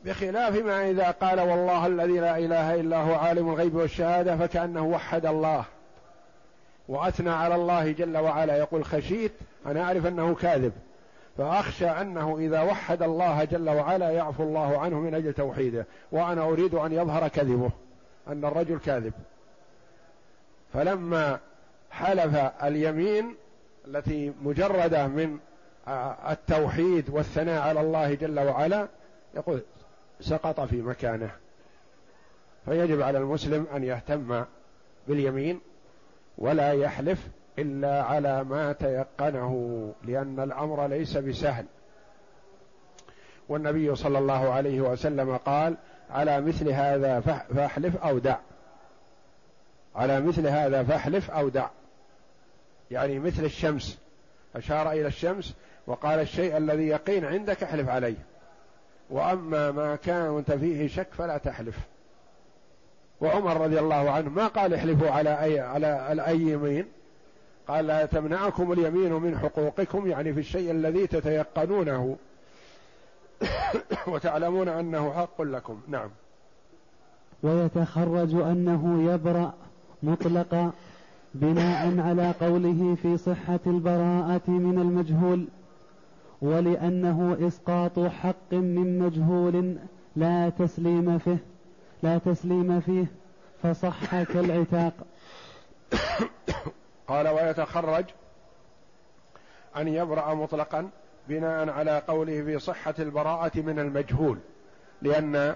بخلاف 0.05 0.64
ما 0.64 0.90
إذا 0.90 1.11
قال 1.11 1.40
والله 1.40 1.86
الذي 1.86 2.18
لا 2.20 2.38
إله 2.38 2.74
إلا 2.74 2.97
هو 2.97 3.14
عالم 3.14 3.49
الغيب 3.49 3.74
والشهادة 3.74 4.36
فكأنه 4.36 4.86
وحد 4.86 5.26
الله 5.26 5.64
وأثنى 6.88 7.30
على 7.30 7.55
الله 7.55 7.92
جل 7.92 8.16
وعلا. 8.16 8.57
يقول 8.57 8.84
خشيت 8.84 9.32
أنا 9.66 9.82
أعرف 9.82 10.07
أنه 10.07 10.34
كاذب 10.34 10.72
فأخشى 11.38 11.86
أنه 11.86 12.38
إذا 12.38 12.61
وحد 12.61 13.03
الله 13.03 13.44
جل 13.44 13.68
وعلا 13.68 14.11
يعفو 14.11 14.42
الله 14.42 14.78
عنه 14.78 15.01
من 15.01 15.14
أجل 15.14 15.32
توحيده 15.32 15.86
وأنا 16.12 16.42
أريد 16.42 16.74
أن 16.74 16.92
يظهر 16.92 17.28
كذبه 17.28 17.70
أن 18.28 18.44
الرجل 18.44 18.78
كاذب. 18.78 19.12
فلما 20.72 21.38
حلف 21.90 22.36
اليمين 22.62 23.34
التي 23.86 24.32
مجردة 24.42 25.07
من 25.07 25.38
التوحيد 26.30 27.11
والثناء 27.11 27.62
على 27.62 27.80
الله 27.80 28.14
جل 28.14 28.40
وعلا 28.40 28.88
يقول 29.34 29.62
سقط 30.21 30.61
في 30.61 30.83
مكانه. 30.83 31.31
فيجب 32.64 33.03
على 33.03 33.19
المسلم 33.19 33.67
أن 33.77 33.85
يهتم 33.85 34.45
باليمين 35.09 35.61
ولا 36.39 36.73
يحلف 36.73 37.29
إلا 37.59 38.03
على 38.03 38.45
ما 38.45 38.73
تيقنه 38.73 39.93
لأن 40.05 40.41
الأمر 40.41 40.87
ليس 40.87 41.17
بسهل. 41.17 41.67
والنبي 43.49 43.95
صلى 43.95 44.19
الله 44.19 44.53
عليه 44.53 44.81
وسلم 44.81 45.37
قال 45.37 45.77
على 46.11 46.41
مثل 46.41 46.69
هذا 46.69 47.21
فاحلف 47.55 47.97
أو 47.97 48.19
دع. 48.19 48.37
على 49.97 50.21
مثل 50.21 50.47
هذا 50.47 50.83
فاحلف 50.83 51.31
أو 51.31 51.49
دع. 51.49 51.69
يعني 52.91 53.19
مثل 53.19 53.45
الشمس. 53.45 53.99
أشار 54.57 54.91
إلى 54.91 55.07
الشمس 55.07 55.55
وقال 55.87 56.21
الشيء 56.21 56.57
الذي 56.57 56.87
يقين 56.87 57.25
عندك 57.25 57.62
احلف 57.62 57.89
عليه. 57.89 58.17
وأما 59.11 59.70
ما 59.70 59.96
كنت 59.96 60.52
فيه 60.52 60.88
شك 60.88 61.09
فلا 61.12 61.38
تحلف. 61.38 61.78
وعمر 63.20 63.61
رضي 63.61 63.78
الله 63.78 64.11
عنه 64.11 64.30
ما 64.30 64.46
قال 64.46 64.74
احلفوا 64.74 65.11
على 65.11 65.42
اي 65.42 65.61
على 65.61 66.26
اي 66.26 66.40
يمين؟ 66.40 66.84
قال 67.68 67.86
لا 67.86 68.07
تمنعكم 68.07 68.72
اليمين 68.72 69.12
من 69.12 69.38
حقوقكم 69.38 70.07
يعني 70.07 70.32
في 70.32 70.40
الشيء 70.40 70.70
الذي 70.70 71.07
تتيقنونه. 71.07 72.16
وتعلمون 74.12 74.68
أنه 74.68 75.12
حق 75.12 75.42
لكم. 75.42 75.80
نعم. 75.88 76.11
ويتخرج 77.42 78.34
أنه 78.34 79.12
يبرأ 79.12 79.54
مطلقا 80.02 80.72
بناء 81.34 82.00
على 82.00 82.34
قوله 82.40 82.96
في 83.02 83.16
صحة 83.16 83.61
البراءة 83.66 84.50
من 84.50 84.78
المجهول. 84.78 85.46
ولأنه 86.43 87.47
إسقاط 87.47 87.99
حق 87.99 88.53
من 88.53 88.99
مجهول 88.99 89.76
لا 90.16 90.49
تسليم 90.49 91.18
فيه 91.18 91.39
لا 92.03 92.18
تسليم 92.18 92.80
فيه 92.80 93.07
فصح 93.62 94.22
كالعتاق. 94.22 94.93
قال 97.09 97.28
ويتخرج 97.28 98.05
أن 99.76 99.89
يبرأ 99.89 100.34
مطلقا 100.34 100.91
بناء 101.28 101.70
على 101.70 102.03
قوله 102.09 102.43
في 102.43 102.59
صحة 102.59 102.95
البراءة 102.99 103.61
من 103.61 103.78
المجهول 103.78 104.39
لأن 105.03 105.55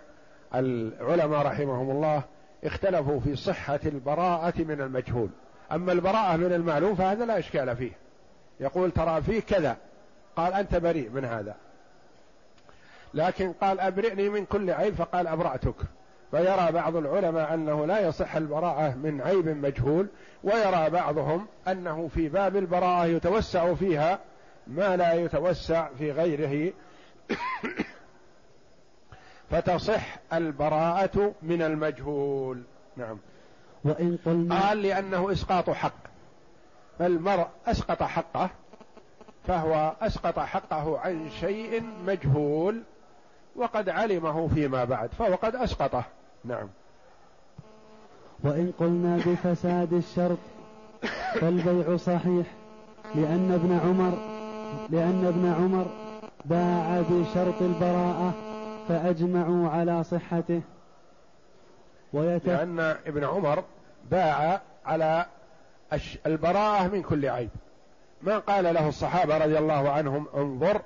العلماء 0.54 1.46
رحمهم 1.46 1.90
الله 1.90 2.22
اختلفوا 2.64 3.20
في 3.20 3.36
صحة 3.36 3.80
البراءة 3.86 4.62
من 4.62 4.80
المجهول. 4.80 5.28
أما 5.72 5.92
البراءة 5.92 6.36
من 6.36 6.52
المعلوم 6.52 6.94
فهذا 6.94 7.24
لا 7.24 7.38
إشكال 7.38 7.76
فيه. 7.76 7.92
يقول 8.60 8.90
ترى 8.90 9.22
فيه 9.22 9.40
كذا. 9.40 9.76
قال 10.36 10.52
أنت 10.52 10.74
بريء 10.74 11.10
من 11.10 11.24
هذا. 11.24 11.56
لكن 13.14 13.52
قال 13.52 13.80
أبرئني 13.80 14.28
من 14.28 14.44
كل 14.44 14.70
عيب 14.70 14.94
فقال 14.94 15.26
أبرأتك. 15.26 15.76
فيرى 16.30 16.72
بعض 16.72 16.96
العلماء 16.96 17.54
أنه 17.54 17.86
لا 17.86 18.08
يصح 18.08 18.36
البراءة 18.36 18.94
من 18.94 19.20
عيب 19.20 19.48
مجهول 19.48 20.08
ويرى 20.44 20.90
بعضهم 20.90 21.46
أنه 21.68 22.08
في 22.14 22.28
باب 22.28 22.56
البراءة 22.56 23.06
يتوسع 23.06 23.74
فيها 23.74 24.18
ما 24.66 24.96
لا 24.96 25.14
يتوسع 25.14 25.88
في 25.98 26.12
غيره. 26.12 26.72
فتصح 29.50 30.18
البراءة 30.32 31.34
من 31.42 31.62
المجهول. 31.62 32.62
نعم. 32.96 33.18
وإن 33.84 34.18
قلنا 34.26 34.60
قال 34.60 34.82
لأنه 34.82 35.32
إسقاط 35.32 35.70
حق. 35.70 36.10
فالمرء 36.98 37.46
أسقط 37.66 38.02
حقه 38.02 38.50
فهو 39.46 39.92
أسقط 40.00 40.38
حقه 40.38 40.98
عن 40.98 41.30
شيء 41.40 41.82
مجهول 42.06 42.82
وقد 43.56 43.88
علمه 43.88 44.48
فيما 44.48 44.84
بعد 44.84 45.08
فهو 45.18 45.34
قد 45.34 45.56
أسقطه. 45.56 46.04
نعم. 46.44 46.68
وإن 48.44 48.72
قلنا 48.78 49.16
بفساد 49.16 49.92
الشرط 49.92 50.38
فالبيع 51.34 51.96
صحيح 51.96 52.46
لأن 53.14 53.52
ابن 53.52 53.80
عمر 53.84 54.18
لأن 54.90 55.26
ابن 55.26 55.52
عمر 55.52 55.86
باع 56.44 57.02
بشرط 57.10 57.62
البراءة 57.62 58.34
فأجمعوا 58.88 59.68
على 59.68 60.04
صحته. 60.04 60.62
ويت... 62.12 62.46
لأن 62.46 62.80
ابن 62.80 63.24
عمر 63.24 63.64
باع 64.10 64.60
على 64.86 65.26
البراءة 66.26 66.88
من 66.88 67.02
كل 67.02 67.28
عيب. 67.28 67.50
ما 68.22 68.38
قال 68.38 68.64
له 68.64 68.88
الصحابة 68.88 69.38
رضي 69.38 69.58
الله 69.58 69.90
عنهم 69.90 70.26
انظر 70.34 70.80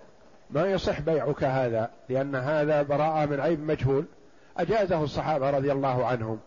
ما 0.50 0.66
يصح 0.66 1.00
بيعك 1.00 1.44
هذا 1.44 1.90
لأن 2.08 2.34
هذا 2.34 2.82
براءة 2.82 3.26
من 3.26 3.40
عيب 3.40 3.60
مجهول. 3.60 4.04
أجازه 4.56 5.04
الصحابة 5.04 5.50
رضي 5.50 5.72
الله 5.72 6.06
عنهم. 6.06 6.38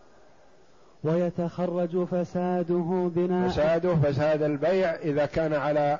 ويتخرج 1.04 2.04
فساده 2.04 3.10
بناء 3.14 3.48
فساده 3.48 3.94
فساد 3.94 4.42
البيع 4.42 4.94
إذا 4.94 5.26
كان 5.26 5.54
على 5.54 5.98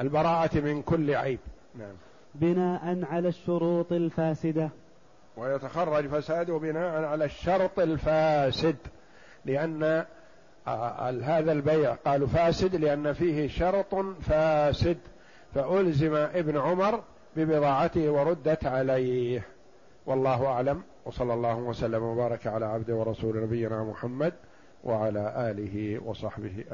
البراءة 0.00 0.60
من 0.60 0.82
كل 0.82 1.14
عيب. 1.14 1.38
نعم. 1.74 1.94
بناء 2.34 3.04
على 3.10 3.28
الشروط 3.28 3.92
الفاسدة. 3.92 4.70
ويتخرج 5.36 6.06
فساده 6.06 6.58
بناء 6.58 7.04
على 7.04 7.24
الشرط 7.24 7.78
الفاسد 7.78 8.76
لأن 9.44 10.04
هذا 11.22 11.52
البيع. 11.52 11.94
قالوا 11.94 12.28
فاسد 12.28 12.76
لأن 12.76 13.12
فيه 13.12 13.48
شرط 13.48 13.94
فاسد. 14.20 14.98
فألزم 15.54 16.14
ابن 16.14 16.58
عمر 16.58 17.02
ببضاعته 17.36 18.10
وردت 18.10 18.66
عليه. 18.66 19.46
والله 20.06 20.46
أعلم. 20.46 20.82
وصلى 21.04 21.34
الله 21.34 21.56
وسلم 21.56 22.02
وبارك 22.02 22.46
على 22.46 22.66
عبده 22.66 22.94
ورسول 22.94 23.42
نبينا 23.42 23.84
محمد 23.84 24.32
وعلى 24.84 25.50
آله 25.50 26.02
وصحبه 26.04 26.64